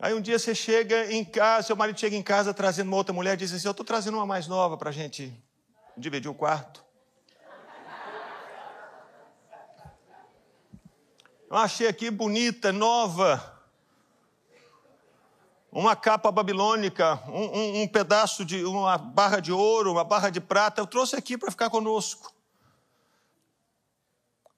Aí 0.00 0.14
um 0.14 0.20
dia 0.20 0.38
você 0.38 0.54
chega 0.54 1.12
em 1.12 1.24
casa, 1.24 1.68
seu 1.68 1.76
marido 1.76 2.00
chega 2.00 2.16
em 2.16 2.22
casa 2.22 2.52
trazendo 2.54 2.88
uma 2.88 2.96
outra 2.96 3.12
mulher 3.12 3.36
diz 3.36 3.52
assim: 3.52 3.68
Eu 3.68 3.72
estou 3.72 3.84
trazendo 3.84 4.16
uma 4.16 4.26
mais 4.26 4.48
nova 4.48 4.78
para 4.78 4.88
a 4.88 4.92
gente 4.92 5.32
dividir 5.96 6.30
o 6.30 6.34
quarto. 6.34 6.85
Eu 11.48 11.56
achei 11.56 11.86
aqui 11.86 12.10
bonita, 12.10 12.72
nova. 12.72 13.54
Uma 15.70 15.94
capa 15.94 16.32
babilônica, 16.32 17.22
um, 17.28 17.58
um, 17.58 17.82
um, 17.82 17.88
pedaço 17.88 18.44
de 18.44 18.64
uma 18.64 18.96
barra 18.96 19.40
de 19.40 19.52
ouro, 19.52 19.92
uma 19.92 20.04
barra 20.04 20.30
de 20.30 20.40
prata. 20.40 20.80
Eu 20.80 20.86
trouxe 20.86 21.14
aqui 21.14 21.36
para 21.36 21.50
ficar 21.50 21.70
conosco. 21.70 22.34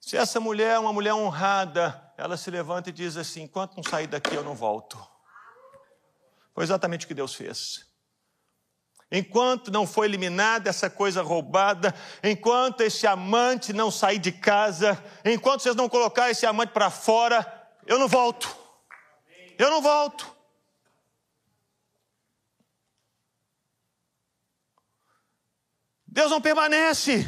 Se 0.01 0.17
essa 0.17 0.41
mulher 0.41 0.77
é 0.77 0.79
uma 0.79 0.93
mulher 0.93 1.13
honrada, 1.13 2.13
ela 2.17 2.37
se 2.37 2.51
levanta 2.51 2.89
e 2.89 2.93
diz 2.93 3.17
assim: 3.17 3.43
enquanto 3.43 3.77
não 3.77 3.83
sair 3.83 4.07
daqui, 4.07 4.35
eu 4.35 4.45
não 4.45 4.55
volto. 4.55 4.99
Foi 6.55 6.65
exatamente 6.65 7.05
o 7.05 7.09
que 7.09 7.15
Deus 7.15 7.35
fez. 7.35 7.88
Enquanto 9.11 9.71
não 9.71 9.87
foi 9.87 10.07
eliminada 10.07 10.69
essa 10.69 10.91
coisa 10.91 11.23
roubada, 11.23 11.95
enquanto 12.23 12.83
esse 12.83 13.07
amante 13.07 13.73
não 13.73 13.91
sair 13.91 14.19
de 14.19 14.31
casa, 14.31 15.03
enquanto 15.25 15.63
vocês 15.63 15.75
não 15.75 15.89
colocar 15.89 16.31
esse 16.31 16.45
amante 16.45 16.73
para 16.73 16.91
fora, 16.91 17.71
eu 17.87 17.99
não 17.99 18.07
volto. 18.07 18.55
Eu 19.59 19.71
não 19.71 19.81
volto. 19.81 20.37
Deus 26.07 26.31
não 26.31 26.41
permanece. 26.41 27.27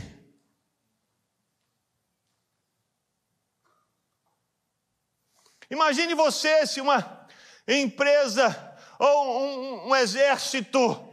Imagine 5.71 6.15
você 6.15 6.67
se 6.67 6.81
uma 6.81 7.27
empresa 7.67 8.77
ou 8.99 9.41
um, 9.41 9.89
um 9.89 9.97
exército 9.97 11.10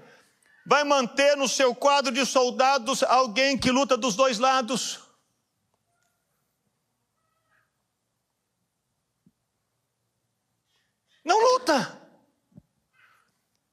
vai 0.68 0.84
manter 0.84 1.38
no 1.38 1.48
seu 1.48 1.74
quadro 1.74 2.12
de 2.12 2.26
soldados 2.26 3.02
alguém 3.02 3.58
que 3.58 3.72
luta 3.72 3.96
dos 3.96 4.18
dois 4.18 4.38
lados. 4.38 5.00
Não 11.24 11.42
luta. 11.54 12.02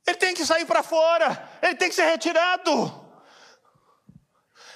Ele 0.07 0.17
tem 0.19 0.35
que 0.35 0.47
sair 0.47 0.65
para 0.67 0.85
fora, 0.85 1.51
ele 1.61 1.75
tem 1.75 1.89
que 1.89 1.97
ser 1.97 2.05
retirado. 2.05 2.73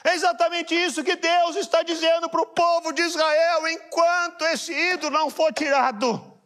É 0.02 0.14
exatamente 0.14 0.74
isso 0.74 1.04
que 1.04 1.14
Deus 1.14 1.54
está 1.54 1.84
dizendo 1.84 2.28
para 2.28 2.40
o 2.40 2.46
povo 2.46 2.92
de 2.92 3.02
Israel: 3.02 3.68
enquanto 3.68 4.44
esse 4.46 4.72
ídolo 4.72 5.16
não 5.16 5.30
for 5.30 5.52
tirado, 5.52 6.36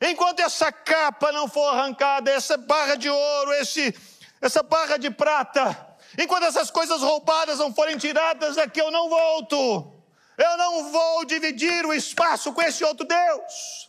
enquanto 0.00 0.38
essa 0.38 0.70
capa 0.70 1.32
não 1.32 1.48
for 1.48 1.74
arrancada, 1.74 2.30
essa 2.30 2.56
barra 2.56 2.94
de 2.94 3.10
ouro, 3.10 3.52
esse, 3.54 3.92
essa 4.40 4.62
barra 4.62 4.96
de 4.96 5.10
prata, 5.10 5.96
enquanto 6.18 6.44
essas 6.44 6.70
coisas 6.70 7.00
roubadas 7.00 7.58
não 7.58 7.74
forem 7.74 7.98
tiradas 7.98 8.56
daqui, 8.56 8.80
eu 8.80 8.90
não 8.90 9.08
volto. 9.08 9.94
Eu 10.38 10.56
não 10.56 10.92
vou 10.92 11.24
dividir 11.24 11.84
o 11.84 11.92
espaço 11.92 12.52
com 12.52 12.62
esse 12.62 12.84
outro 12.84 13.04
Deus. 13.04 13.88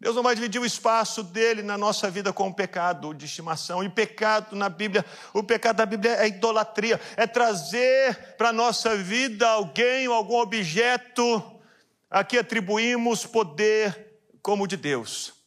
Deus 0.00 0.16
não 0.16 0.22
vai 0.22 0.34
dividir 0.34 0.58
o 0.58 0.64
espaço 0.64 1.22
dele 1.22 1.60
na 1.60 1.76
nossa 1.76 2.10
vida 2.10 2.32
com 2.32 2.48
o 2.48 2.54
pecado 2.54 3.12
de 3.12 3.26
estimação. 3.26 3.84
E 3.84 3.88
pecado 3.88 4.56
na 4.56 4.70
Bíblia, 4.70 5.04
o 5.34 5.42
pecado 5.42 5.76
da 5.76 5.84
Bíblia 5.84 6.12
é 6.12 6.28
idolatria, 6.28 6.98
é 7.16 7.26
trazer 7.26 8.34
para 8.38 8.48
a 8.48 8.52
nossa 8.52 8.96
vida 8.96 9.46
alguém 9.46 10.08
ou 10.08 10.14
algum 10.14 10.38
objeto 10.38 11.60
a 12.08 12.24
que 12.24 12.38
atribuímos 12.38 13.26
poder 13.26 14.22
como 14.40 14.66
de 14.66 14.78
Deus. 14.78 15.39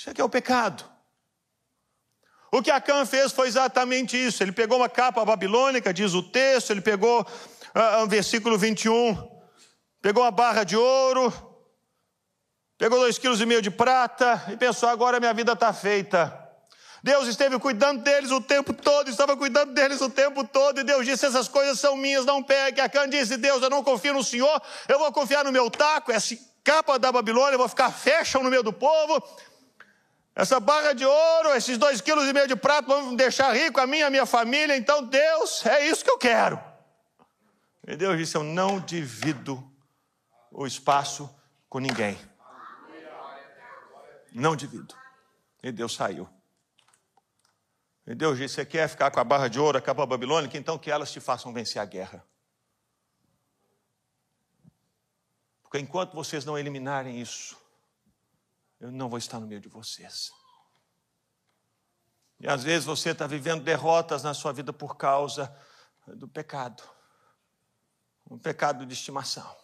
Isso 0.00 0.08
aqui 0.08 0.18
é 0.22 0.24
o 0.24 0.30
pecado. 0.30 0.82
O 2.50 2.62
que 2.62 2.70
Acã 2.70 3.04
fez 3.04 3.32
foi 3.32 3.48
exatamente 3.48 4.16
isso. 4.16 4.42
Ele 4.42 4.50
pegou 4.50 4.78
uma 4.78 4.88
capa 4.88 5.22
babilônica, 5.26 5.92
diz 5.92 6.14
o 6.14 6.22
texto, 6.22 6.70
ele 6.70 6.80
pegou, 6.80 7.20
uh, 7.20 8.06
versículo 8.06 8.56
21, 8.56 9.30
pegou 10.00 10.22
uma 10.22 10.30
barra 10.30 10.64
de 10.64 10.74
ouro, 10.74 11.30
pegou 12.78 12.98
dois 12.98 13.18
quilos 13.18 13.42
e 13.42 13.44
meio 13.44 13.60
de 13.60 13.70
prata 13.70 14.42
e 14.50 14.56
pensou: 14.56 14.88
agora 14.88 15.20
minha 15.20 15.34
vida 15.34 15.52
está 15.52 15.70
feita. 15.70 16.34
Deus 17.02 17.28
esteve 17.28 17.58
cuidando 17.58 18.02
deles 18.02 18.30
o 18.30 18.40
tempo 18.40 18.72
todo, 18.72 19.10
estava 19.10 19.36
cuidando 19.36 19.74
deles 19.74 20.00
o 20.00 20.08
tempo 20.08 20.44
todo, 20.44 20.80
e 20.80 20.82
Deus 20.82 21.04
disse: 21.04 21.26
essas 21.26 21.46
coisas 21.46 21.78
são 21.78 21.94
minhas, 21.94 22.24
não 22.24 22.42
pegue. 22.42 22.80
Acã 22.80 23.06
disse: 23.06 23.36
Deus, 23.36 23.62
eu 23.62 23.68
não 23.68 23.84
confio 23.84 24.14
no 24.14 24.24
Senhor, 24.24 24.62
eu 24.88 24.98
vou 24.98 25.12
confiar 25.12 25.44
no 25.44 25.52
meu 25.52 25.70
taco, 25.70 26.10
essa 26.10 26.34
capa 26.64 26.98
da 26.98 27.12
Babilônia, 27.12 27.52
eu 27.52 27.58
vou 27.58 27.68
ficar 27.68 27.90
fashion 27.90 28.42
no 28.42 28.48
meio 28.48 28.62
do 28.62 28.72
povo. 28.72 29.22
Essa 30.34 30.60
barra 30.60 30.92
de 30.92 31.04
ouro, 31.04 31.50
esses 31.54 31.76
dois 31.76 32.00
quilos 32.00 32.26
e 32.28 32.32
meio 32.32 32.46
de 32.46 32.56
prata 32.56 32.86
vão 32.86 33.14
deixar 33.14 33.52
rico, 33.52 33.80
a 33.80 33.86
minha, 33.86 34.06
a 34.06 34.10
minha 34.10 34.26
família. 34.26 34.76
Então, 34.76 35.04
Deus, 35.04 35.64
é 35.66 35.86
isso 35.86 36.04
que 36.04 36.10
eu 36.10 36.18
quero. 36.18 36.60
E 37.86 37.96
Deus 37.96 38.16
disse: 38.16 38.36
Eu 38.36 38.44
não 38.44 38.78
divido 38.78 39.62
o 40.50 40.66
espaço 40.66 41.28
com 41.68 41.78
ninguém. 41.78 42.18
Não 44.32 44.54
divido. 44.54 44.94
E 45.62 45.72
Deus 45.72 45.94
saiu. 45.94 46.28
E 48.06 48.14
Deus 48.14 48.38
disse: 48.38 48.54
Você 48.54 48.64
quer 48.64 48.88
ficar 48.88 49.10
com 49.10 49.20
a 49.20 49.24
barra 49.24 49.48
de 49.48 49.58
ouro, 49.58 49.78
a 49.78 49.82
capa 49.82 50.06
babilônica? 50.06 50.56
Então 50.56 50.78
que 50.78 50.90
elas 50.90 51.10
te 51.10 51.20
façam 51.20 51.52
vencer 51.52 51.82
a 51.82 51.84
guerra. 51.84 52.24
Porque 55.62 55.78
enquanto 55.78 56.14
vocês 56.14 56.44
não 56.44 56.58
eliminarem 56.58 57.20
isso, 57.20 57.59
eu 58.80 58.90
não 58.90 59.08
vou 59.08 59.18
estar 59.18 59.38
no 59.38 59.46
meio 59.46 59.60
de 59.60 59.68
vocês. 59.68 60.32
E 62.40 62.48
às 62.48 62.64
vezes 62.64 62.86
você 62.86 63.10
está 63.10 63.26
vivendo 63.26 63.62
derrotas 63.62 64.22
na 64.22 64.32
sua 64.32 64.52
vida 64.52 64.72
por 64.72 64.96
causa 64.96 65.54
do 66.06 66.26
pecado. 66.26 66.82
Um 68.30 68.38
pecado 68.38 68.86
de 68.86 68.94
estimação. 68.94 69.54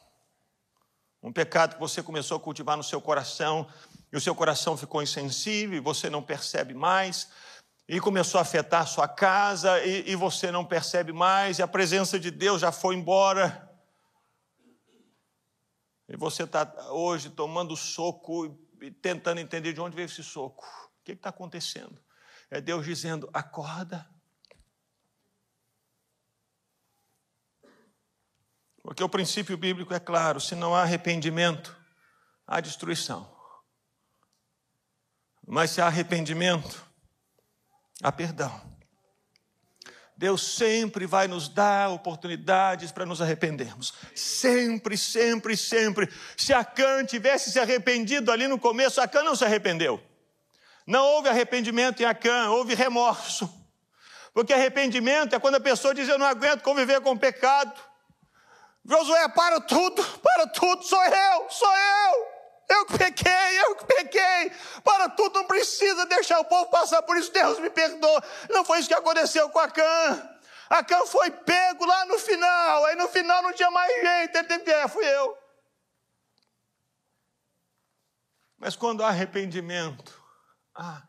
Um 1.22 1.32
pecado 1.32 1.74
que 1.74 1.80
você 1.80 2.02
começou 2.02 2.36
a 2.36 2.40
cultivar 2.40 2.76
no 2.76 2.84
seu 2.84 3.00
coração 3.00 3.66
e 4.12 4.16
o 4.16 4.20
seu 4.20 4.34
coração 4.34 4.76
ficou 4.76 5.02
insensível 5.02 5.78
e 5.78 5.80
você 5.80 6.10
não 6.10 6.22
percebe 6.22 6.74
mais, 6.74 7.28
e 7.88 8.00
começou 8.00 8.38
a 8.38 8.42
afetar 8.42 8.82
a 8.82 8.86
sua 8.86 9.08
casa 9.08 9.82
e, 9.84 10.10
e 10.10 10.16
você 10.16 10.50
não 10.50 10.64
percebe 10.64 11.12
mais, 11.12 11.58
e 11.58 11.62
a 11.62 11.68
presença 11.68 12.18
de 12.18 12.30
Deus 12.30 12.60
já 12.60 12.70
foi 12.70 12.94
embora. 12.94 13.62
E 16.08 16.16
você 16.16 16.44
está 16.44 16.92
hoje 16.92 17.30
tomando 17.30 17.76
soco 17.76 18.65
tentando 19.02 19.40
entender 19.40 19.72
de 19.72 19.80
onde 19.80 19.96
veio 19.96 20.06
esse 20.06 20.22
soco. 20.22 20.64
O 21.00 21.04
que 21.04 21.12
está 21.12 21.30
acontecendo? 21.30 22.00
É 22.50 22.60
Deus 22.60 22.84
dizendo: 22.84 23.28
acorda. 23.32 24.08
Porque 28.82 29.02
o 29.02 29.08
princípio 29.08 29.56
bíblico 29.56 29.92
é 29.92 30.00
claro: 30.00 30.40
se 30.40 30.54
não 30.54 30.74
há 30.74 30.82
arrependimento, 30.82 31.76
há 32.46 32.60
destruição. 32.60 33.34
Mas 35.46 35.70
se 35.70 35.80
há 35.80 35.86
arrependimento, 35.86 36.84
há 38.02 38.12
perdão. 38.12 38.75
Deus 40.16 40.56
sempre 40.56 41.06
vai 41.06 41.28
nos 41.28 41.46
dar 41.46 41.90
oportunidades 41.90 42.90
para 42.90 43.04
nos 43.04 43.20
arrependermos. 43.20 43.92
Sempre, 44.14 44.96
sempre, 44.96 45.56
sempre. 45.56 46.10
Se 46.36 46.54
Acã 46.54 47.04
tivesse 47.04 47.52
se 47.52 47.58
arrependido 47.58 48.32
ali 48.32 48.48
no 48.48 48.58
começo, 48.58 49.00
Acã 49.00 49.22
não 49.22 49.36
se 49.36 49.44
arrependeu. 49.44 50.02
Não 50.86 51.04
houve 51.04 51.28
arrependimento 51.28 52.02
em 52.02 52.06
Acã, 52.06 52.48
houve 52.48 52.74
remorso. 52.74 53.52
Porque 54.32 54.54
arrependimento 54.54 55.34
é 55.34 55.38
quando 55.38 55.56
a 55.56 55.60
pessoa 55.60 55.94
diz: 55.94 56.08
Eu 56.08 56.18
não 56.18 56.26
aguento 56.26 56.62
conviver 56.62 57.00
com 57.02 57.12
o 57.12 57.18
pecado. 57.18 57.78
Josué, 58.84 59.28
para 59.28 59.60
tudo, 59.60 60.02
para 60.22 60.46
tudo, 60.46 60.82
sou 60.82 61.02
eu, 61.02 61.46
sou 61.50 61.72
eu. 61.72 62.35
Eu 62.68 62.84
que 62.86 62.98
pequei, 62.98 63.60
eu 63.60 63.76
que 63.76 63.84
pequei. 63.84 64.52
Para 64.82 65.08
tudo, 65.08 65.34
não 65.34 65.46
precisa 65.46 66.04
deixar 66.06 66.40
o 66.40 66.44
povo 66.44 66.70
passar 66.70 67.02
por 67.02 67.16
isso. 67.16 67.32
Deus 67.32 67.58
me 67.60 67.70
perdoa. 67.70 68.22
Não 68.50 68.64
foi 68.64 68.80
isso 68.80 68.88
que 68.88 68.94
aconteceu 68.94 69.48
com 69.50 69.58
Acã. 69.58 70.38
Acã 70.68 71.06
foi 71.06 71.30
pego 71.30 71.84
lá 71.84 72.06
no 72.06 72.18
final. 72.18 72.84
Aí 72.86 72.96
no 72.96 73.08
final 73.08 73.42
não 73.42 73.52
tinha 73.52 73.70
mais 73.70 73.92
jeito. 73.92 74.36
Ele 74.36 74.48
teve 74.48 74.70
é, 74.72 74.88
fui 74.88 75.04
eu. 75.04 75.38
Mas 78.58 78.74
quando 78.74 79.04
há 79.04 79.08
arrependimento, 79.08 80.20
ah, 80.74 81.02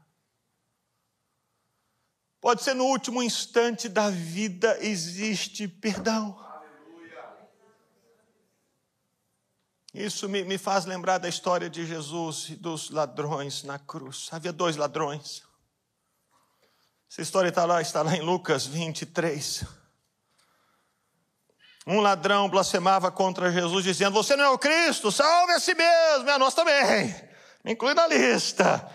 pode 2.40 2.62
ser 2.62 2.76
no 2.76 2.86
último 2.86 3.24
instante 3.24 3.90
da 3.90 4.10
vida 4.10 4.78
existe 4.82 5.68
perdão. 5.68 6.47
Isso 9.94 10.28
me, 10.28 10.44
me 10.44 10.58
faz 10.58 10.86
lembrar 10.86 11.18
da 11.18 11.30
história 11.30 11.70
de 11.70 11.86
Jesus 11.86 12.50
e 12.50 12.56
dos 12.56 12.90
ladrões 12.90 13.64
na 13.64 13.80
cruz. 13.80 14.28
Havia 14.32 14.52
dois 14.52 14.76
ladrões. 14.76 15.44
Essa 17.10 17.22
história 17.22 17.50
está 17.50 17.66
lá, 17.66 17.82
está 17.82 18.02
lá 18.02 18.16
em 18.16 18.22
Lucas 18.22 18.66
23. 18.66 19.64
Um 21.88 22.02
ladrão 22.02 22.50
blasfemava 22.50 23.10
contra 23.10 23.50
Jesus, 23.50 23.86
dizendo: 23.86 24.14
Você 24.14 24.36
não 24.36 24.44
é 24.44 24.50
o 24.50 24.58
Cristo, 24.58 25.10
salve 25.10 25.54
a 25.54 25.60
si 25.60 25.74
mesmo, 25.74 26.30
é 26.30 26.34
a 26.34 26.40
nós 26.40 26.54
também. 26.54 27.16
Me 27.64 27.72
inclui 27.72 27.94
na 27.94 28.06
lista. 28.08 28.86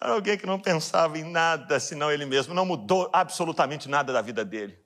Era 0.00 0.14
alguém 0.14 0.38
que 0.38 0.46
não 0.46 0.58
pensava 0.58 1.18
em 1.18 1.24
nada 1.24 1.78
senão 1.80 2.10
ele 2.10 2.24
mesmo, 2.24 2.54
não 2.54 2.64
mudou 2.64 3.10
absolutamente 3.12 3.88
nada 3.88 4.12
da 4.12 4.22
vida 4.22 4.44
dele. 4.44 4.78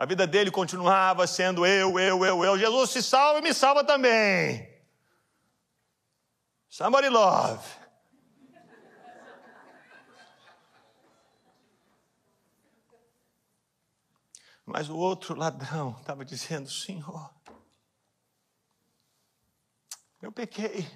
A 0.00 0.06
vida 0.06 0.26
dele 0.26 0.50
continuava 0.50 1.26
sendo 1.26 1.66
eu, 1.66 2.00
eu, 2.00 2.24
eu, 2.24 2.42
eu. 2.42 2.58
Jesus 2.58 2.88
se 2.88 3.02
salva 3.02 3.38
e 3.38 3.42
me 3.42 3.52
salva 3.52 3.84
também. 3.84 4.82
Somebody 6.70 7.10
love. 7.10 7.62
Mas 14.64 14.88
o 14.88 14.96
outro 14.96 15.34
ladrão 15.34 15.94
estava 16.00 16.24
dizendo: 16.24 16.70
Senhor, 16.70 17.30
eu 20.22 20.32
pequei. 20.32 20.90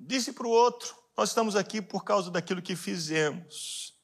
Disse 0.00 0.32
para 0.32 0.46
o 0.46 0.50
outro: 0.50 0.96
Nós 1.14 1.28
estamos 1.28 1.54
aqui 1.54 1.82
por 1.82 2.02
causa 2.02 2.30
daquilo 2.30 2.62
que 2.62 2.74
fizemos. 2.74 3.94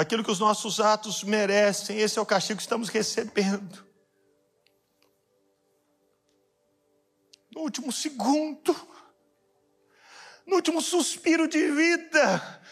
Aquilo 0.00 0.24
que 0.24 0.30
os 0.30 0.40
nossos 0.40 0.80
atos 0.80 1.22
merecem, 1.22 1.98
esse 1.98 2.18
é 2.18 2.22
o 2.22 2.26
castigo 2.26 2.56
que 2.56 2.62
estamos 2.62 2.88
recebendo. 2.88 3.86
No 7.54 7.62
último 7.62 7.92
segundo, 7.92 8.74
no 10.46 10.56
último 10.56 10.80
suspiro 10.80 11.46
de 11.46 11.70
vida, 11.70 12.62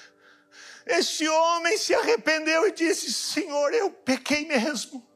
esse 0.86 1.28
homem 1.28 1.76
se 1.76 1.94
arrependeu 1.94 2.66
e 2.66 2.72
disse: 2.72 3.12
Senhor, 3.12 3.74
eu 3.74 3.90
pequei 3.90 4.46
mesmo. 4.46 5.06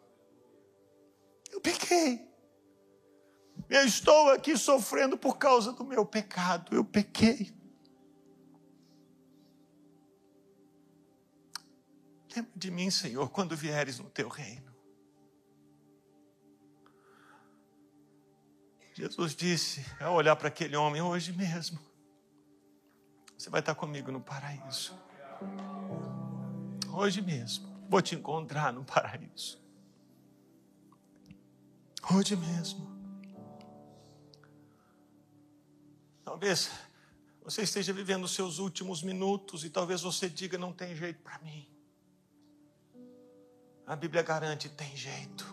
Eu 1.51 1.61
pequei. 1.61 2.31
Eu 3.71 3.87
estou 3.87 4.31
aqui 4.31 4.57
sofrendo 4.57 5.17
por 5.17 5.39
causa 5.39 5.73
do 5.73 5.85
meu 5.85 6.05
pecado. 6.05 6.75
Eu 6.75 6.85
pequei. 6.85 7.62
Lembra 12.35 12.53
de 12.57 12.71
mim, 12.71 12.91
Senhor, 12.91 13.29
quando 13.31 13.57
vieres 13.57 13.99
no 13.99 14.09
teu 14.09 14.29
reino. 14.29 14.73
Jesus 18.95 19.35
disse, 19.35 19.85
ao 20.01 20.15
olhar 20.15 20.37
para 20.37 20.49
aquele 20.49 20.77
homem, 20.77 21.01
hoje 21.01 21.33
mesmo, 21.33 21.79
você 23.37 23.49
vai 23.51 23.61
estar 23.61 23.75
comigo 23.75 24.13
no 24.13 24.21
paraíso. 24.21 24.99
Hoje 26.93 27.23
mesmo, 27.23 27.67
vou 27.89 28.03
te 28.03 28.15
encontrar 28.15 28.73
no 28.73 28.85
paraíso. 28.85 29.61
Hoje 32.13 32.37
mesmo. 32.37 32.93
Talvez 36.25 36.71
você 37.43 37.63
esteja 37.63 37.93
vivendo 37.93 38.25
os 38.25 38.35
seus 38.35 38.59
últimos 38.59 39.03
minutos 39.03 39.65
e 39.65 39.71
talvez 39.71 40.03
você 40.03 40.29
diga: 40.29 40.59
não 40.59 40.73
tem 40.73 40.95
jeito 40.95 41.21
para 41.23 41.39
mim. 41.39 41.72
A 43.93 43.97
Bíblia 43.97 44.23
garante: 44.23 44.71
tem 44.71 44.97
jeito 44.97 45.53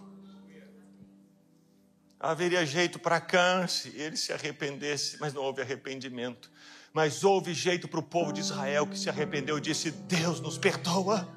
haveria 2.19 2.65
jeito 2.65 2.99
para 2.99 3.21
Cã 3.21 3.65
se 3.65 3.89
ele 3.95 4.17
se 4.17 4.34
arrependesse, 4.34 5.17
mas 5.19 5.34
não 5.34 5.41
houve 5.41 5.62
arrependimento. 5.62 6.52
Mas 6.91 7.23
houve 7.23 7.54
jeito 7.54 7.88
para 7.88 7.99
o 7.99 8.04
povo 8.04 8.34
de 8.34 8.41
Israel 8.41 8.86
que 8.86 8.97
se 8.97 9.10
arrependeu 9.10 9.58
e 9.58 9.62
disse: 9.62 9.91
Deus 9.91 10.41
nos 10.41 10.58
perdoa, 10.58 11.30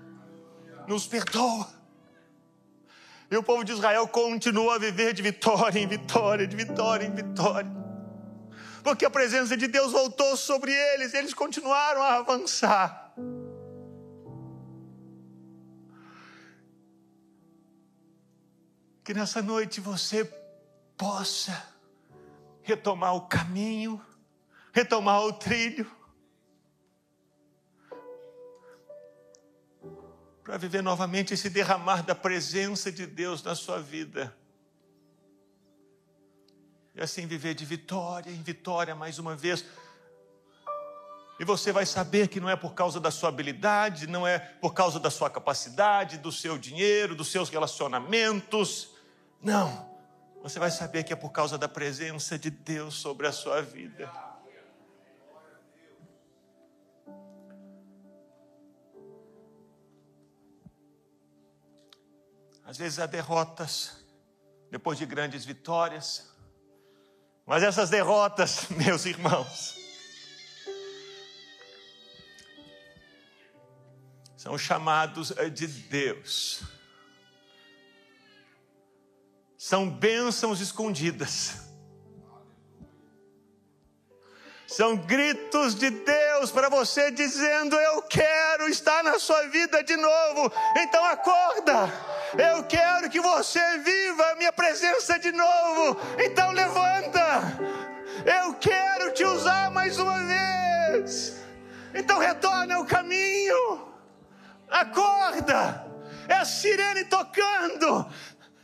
nos 0.89 1.07
perdoa. 1.07 1.69
E 3.31 3.37
o 3.37 3.43
povo 3.43 3.65
de 3.65 3.73
Israel 3.73 4.07
continua 4.09 4.75
a 4.75 4.79
viver 4.79 5.15
de 5.15 5.23
vitória 5.23 5.79
em 5.79 5.87
vitória, 5.87 6.47
de 6.47 6.57
vitória 6.57 7.07
em 7.07 7.15
vitória. 7.15 7.71
Porque 8.83 9.05
a 9.05 9.11
presença 9.11 9.57
de 9.57 9.69
Deus 9.69 9.93
voltou 9.93 10.37
sobre 10.37 10.73
eles, 10.73 11.15
eles 11.15 11.33
continuaram 11.33 12.03
a 12.03 12.17
avançar. 12.17 13.02
Que 19.05 19.13
nessa 19.13 19.43
noite 19.43 19.81
você 19.81 20.25
possa 20.97 21.67
retomar 22.63 23.15
o 23.15 23.23
caminho, 23.23 24.01
retomar 24.73 25.23
o 25.23 25.33
trilho, 25.33 25.91
para 30.45 30.57
viver 30.57 30.83
novamente 30.83 31.35
esse 31.35 31.49
derramar 31.49 32.03
da 32.03 32.15
presença 32.15 32.91
de 32.93 33.07
Deus 33.07 33.43
na 33.43 33.55
sua 33.55 33.81
vida. 33.81 34.37
E 36.95 37.01
assim 37.01 37.27
viver 37.27 37.55
de 37.55 37.65
vitória 37.65 38.31
em 38.31 38.43
vitória 38.43 38.95
mais 38.95 39.19
uma 39.19 39.35
vez. 39.35 39.65
E 41.41 41.45
você 41.45 41.73
vai 41.73 41.87
saber 41.87 42.29
que 42.29 42.39
não 42.39 42.51
é 42.51 42.55
por 42.55 42.75
causa 42.75 43.01
da 43.01 43.11
sua 43.11 43.31
habilidade, 43.31 44.07
não 44.07 44.27
é 44.27 44.39
por 44.39 44.75
causa 44.75 45.01
da 45.01 45.11
sua 45.11 45.31
capacidade, 45.31 46.19
do 46.19 46.31
seu 46.31 46.59
dinheiro, 46.59 47.15
dos 47.15 47.29
seus 47.29 47.49
relacionamentos. 47.49 48.92
Não. 49.43 49.91
Você 50.41 50.59
vai 50.59 50.71
saber 50.71 51.03
que 51.03 51.13
é 51.13 51.17
por 51.17 51.31
causa 51.31 51.59
da 51.59 51.69
presença 51.69 52.39
de 52.39 52.51
Deus 52.51 52.95
sobre 52.95 53.27
a 53.27 53.33
sua 53.33 53.61
vida. 53.61 54.11
Às 62.65 62.79
vezes 62.79 62.99
há 63.01 63.07
derrotas 63.07 64.05
depois 64.71 64.97
de 64.97 65.05
grandes 65.05 65.45
vitórias, 65.45 66.33
mas 67.45 67.63
essas 67.63 67.91
derrotas, 67.91 68.69
meus 68.71 69.05
irmãos, 69.05 69.77
são 74.37 74.57
chamados 74.57 75.33
de 75.53 75.67
Deus 75.67 76.65
são 79.73 79.89
bênçãos 79.89 80.61
escondidas. 80.61 81.55
São 84.67 84.99
gritos 84.99 85.75
de 85.75 85.89
Deus 85.89 86.51
para 86.51 86.69
você 86.69 87.11
dizendo: 87.11 87.75
Eu 87.77 88.03
quero 88.03 88.69
estar 88.69 89.03
na 89.03 89.19
sua 89.19 89.49
vida 89.49 89.83
de 89.83 89.97
novo. 89.97 90.53
Então 90.77 91.03
acorda. 91.07 91.91
Eu 92.37 92.65
quero 92.65 93.09
que 93.09 93.19
você 93.19 93.79
viva 93.79 94.33
a 94.33 94.35
minha 94.35 94.53
presença 94.53 95.19
de 95.19 95.33
novo. 95.33 95.99
Então 96.19 96.53
levanta. 96.53 97.59
Eu 98.27 98.53
quero 98.57 99.15
te 99.15 99.25
usar 99.25 99.71
mais 99.71 99.99
uma 99.99 100.19
vez. 100.23 101.41
Então 101.95 102.19
retorna 102.19 102.75
ao 102.75 102.85
caminho. 102.85 103.89
Acorda. 104.69 105.93
É 106.29 106.35
a 106.35 106.45
sirene 106.45 107.05
tocando. 107.05 108.07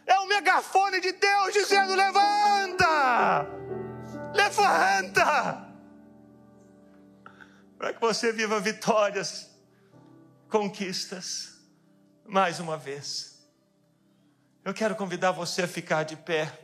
É 0.08 0.18
o 0.20 0.26
megafone 0.26 1.00
de 1.00 1.12
Deus 1.12 1.52
dizendo: 1.52 1.94
levanta! 1.94 3.46
Levanta! 4.34 5.68
Para 7.76 7.92
que 7.92 8.00
você 8.00 8.32
viva 8.32 8.58
vitórias, 8.58 9.50
conquistas, 10.48 11.58
mais 12.26 12.58
uma 12.58 12.78
vez. 12.78 13.38
Eu 14.64 14.72
quero 14.72 14.96
convidar 14.96 15.30
você 15.30 15.62
a 15.62 15.68
ficar 15.68 16.02
de 16.04 16.16
pé. 16.16 16.58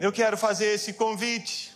Eu 0.00 0.12
quero 0.12 0.38
fazer 0.38 0.66
esse 0.66 0.94
convite. 0.94 1.71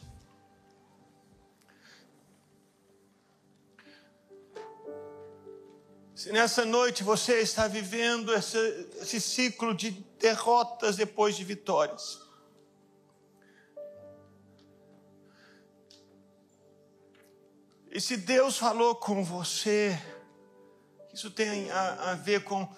Se 6.16 6.32
nessa 6.32 6.64
noite 6.64 7.04
você 7.04 7.40
está 7.40 7.68
vivendo 7.68 8.32
esse, 8.34 8.56
esse 9.02 9.20
ciclo 9.20 9.74
de 9.74 9.90
derrotas 10.18 10.96
depois 10.96 11.36
de 11.36 11.44
vitórias, 11.44 12.26
E 17.96 18.00
se 18.00 18.14
Deus 18.18 18.58
falou 18.58 18.94
com 18.94 19.24
você, 19.24 19.98
isso 21.14 21.30
tem 21.30 21.70
a, 21.70 22.10
a, 22.10 22.14
ver 22.14 22.44
com 22.44 22.68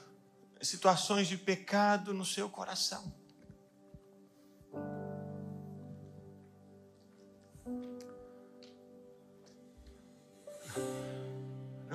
situações 0.63 1.27
de 1.27 1.37
pecado 1.37 2.15
no 2.15 2.25
seu 2.25 2.49
coração. 2.49 3.13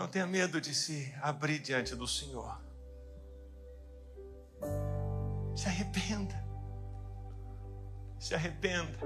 Não 0.04 0.10
tenha 0.10 0.28
medo 0.28 0.60
de 0.60 0.76
se 0.76 1.16
abrir 1.22 1.60
diante 1.60 1.96
do 1.96 2.06
Senhor. 2.06 2.60
Se 5.56 5.66
arrependa. 5.66 6.46
Se 8.20 8.36
arrependa. 8.36 9.00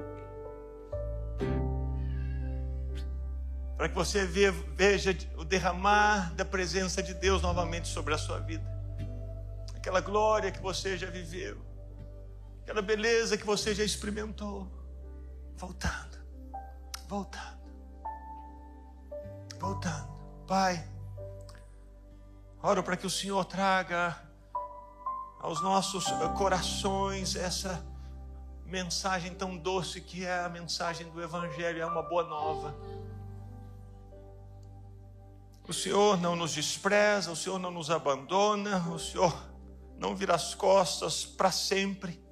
Para 3.77 3.89
que 3.89 3.93
você 3.93 4.25
veja 4.25 5.15
o 5.37 5.45
derramar 5.45 6.33
da 6.33 6.43
presença 6.43 7.03
de 7.03 7.13
Deus 7.13 7.43
novamente 7.43 7.87
sobre 7.87 8.15
a 8.15 8.17
sua 8.17 8.39
vida. 8.39 8.65
Aquela 9.75 10.01
glória 10.01 10.51
que 10.51 10.59
você 10.59 10.97
já 10.97 11.11
viveu. 11.11 11.63
Aquela 12.63 12.81
beleza 12.81 13.37
que 13.37 13.45
você 13.45 13.75
já 13.75 13.83
experimentou. 13.83 14.67
Voltando. 15.57 16.17
Voltando. 17.07 17.59
Voltando. 19.59 20.16
Pai, 20.47 20.81
oro 22.63 22.81
para 22.81 22.95
que 22.95 23.05
o 23.05 23.09
Senhor 23.09 23.43
traga 23.43 24.17
aos 25.41 25.61
nossos 25.61 26.05
corações 26.37 27.35
essa 27.35 27.85
mensagem 28.65 29.33
tão 29.33 29.57
doce 29.57 29.99
que 29.99 30.25
é 30.25 30.45
a 30.45 30.47
mensagem 30.47 31.09
do 31.09 31.21
Evangelho, 31.21 31.81
é 31.81 31.85
uma 31.85 32.01
boa 32.01 32.23
nova. 32.23 32.73
O 35.67 35.73
Senhor 35.73 36.17
não 36.21 36.33
nos 36.33 36.53
despreza, 36.53 37.29
o 37.29 37.35
Senhor 37.35 37.59
não 37.59 37.69
nos 37.69 37.91
abandona, 37.91 38.87
o 38.87 38.97
Senhor 38.97 39.35
não 39.97 40.15
vira 40.15 40.33
as 40.33 40.55
costas 40.55 41.25
para 41.25 41.51
sempre. 41.51 42.23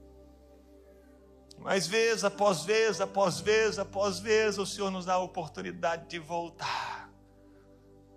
Mas 1.59 1.85
vez 1.85 2.23
após 2.23 2.63
vez, 2.63 3.01
após 3.01 3.41
vez, 3.41 3.77
após 3.77 4.19
vez, 4.19 4.57
o 4.57 4.65
Senhor 4.65 4.89
nos 4.89 5.03
dá 5.03 5.15
a 5.15 5.19
oportunidade 5.19 6.07
de 6.07 6.17
voltar. 6.17 7.04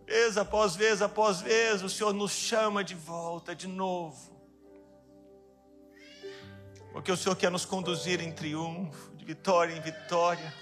Vez 0.08 0.38
após 0.38 0.74
vez 0.74 1.02
após 1.02 1.42
vez, 1.42 1.82
o 1.82 1.88
Senhor 1.88 2.14
nos 2.14 2.32
chama 2.32 2.82
de 2.82 2.94
volta, 2.94 3.54
de 3.54 3.66
novo. 3.66 4.40
Porque 6.90 7.12
o 7.12 7.16
Senhor 7.16 7.36
quer 7.36 7.50
nos 7.50 7.66
conduzir 7.66 8.18
em 8.22 8.32
triunfo, 8.32 9.14
de 9.16 9.24
vitória 9.26 9.74
em 9.74 9.80
vitória. 9.82 10.54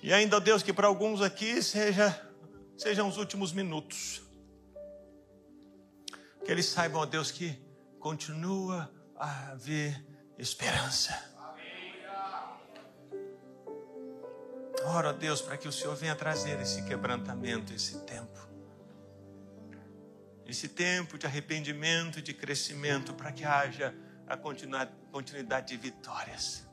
E 0.00 0.12
ainda, 0.12 0.40
Deus, 0.40 0.62
que 0.62 0.72
para 0.72 0.86
alguns 0.86 1.20
aqui 1.20 1.60
seja, 1.60 2.30
sejam 2.78 3.08
os 3.08 3.16
últimos 3.16 3.52
minutos. 3.52 4.22
Que 6.44 6.52
eles 6.52 6.66
saibam, 6.66 7.00
ó 7.00 7.04
Deus, 7.04 7.32
que 7.32 7.60
continua 7.98 8.88
a 9.16 9.50
haver 9.50 10.06
esperança. 10.38 11.35
Oro 14.84 15.08
a 15.08 15.12
Deus 15.12 15.40
para 15.40 15.56
que 15.56 15.66
o 15.66 15.72
Senhor 15.72 15.96
venha 15.96 16.14
trazer 16.14 16.60
esse 16.60 16.82
quebrantamento, 16.84 17.72
esse 17.72 18.00
tempo. 18.00 18.38
Esse 20.46 20.68
tempo 20.68 21.18
de 21.18 21.26
arrependimento 21.26 22.20
e 22.20 22.22
de 22.22 22.32
crescimento, 22.32 23.12
para 23.14 23.32
que 23.32 23.44
haja 23.44 23.94
a 24.28 24.36
continuidade 24.36 25.68
de 25.68 25.76
vitórias. 25.76 26.64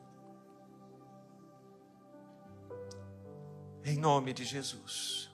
Em 3.83 3.97
nome 3.97 4.31
de 4.31 4.45
Jesus. 4.45 5.32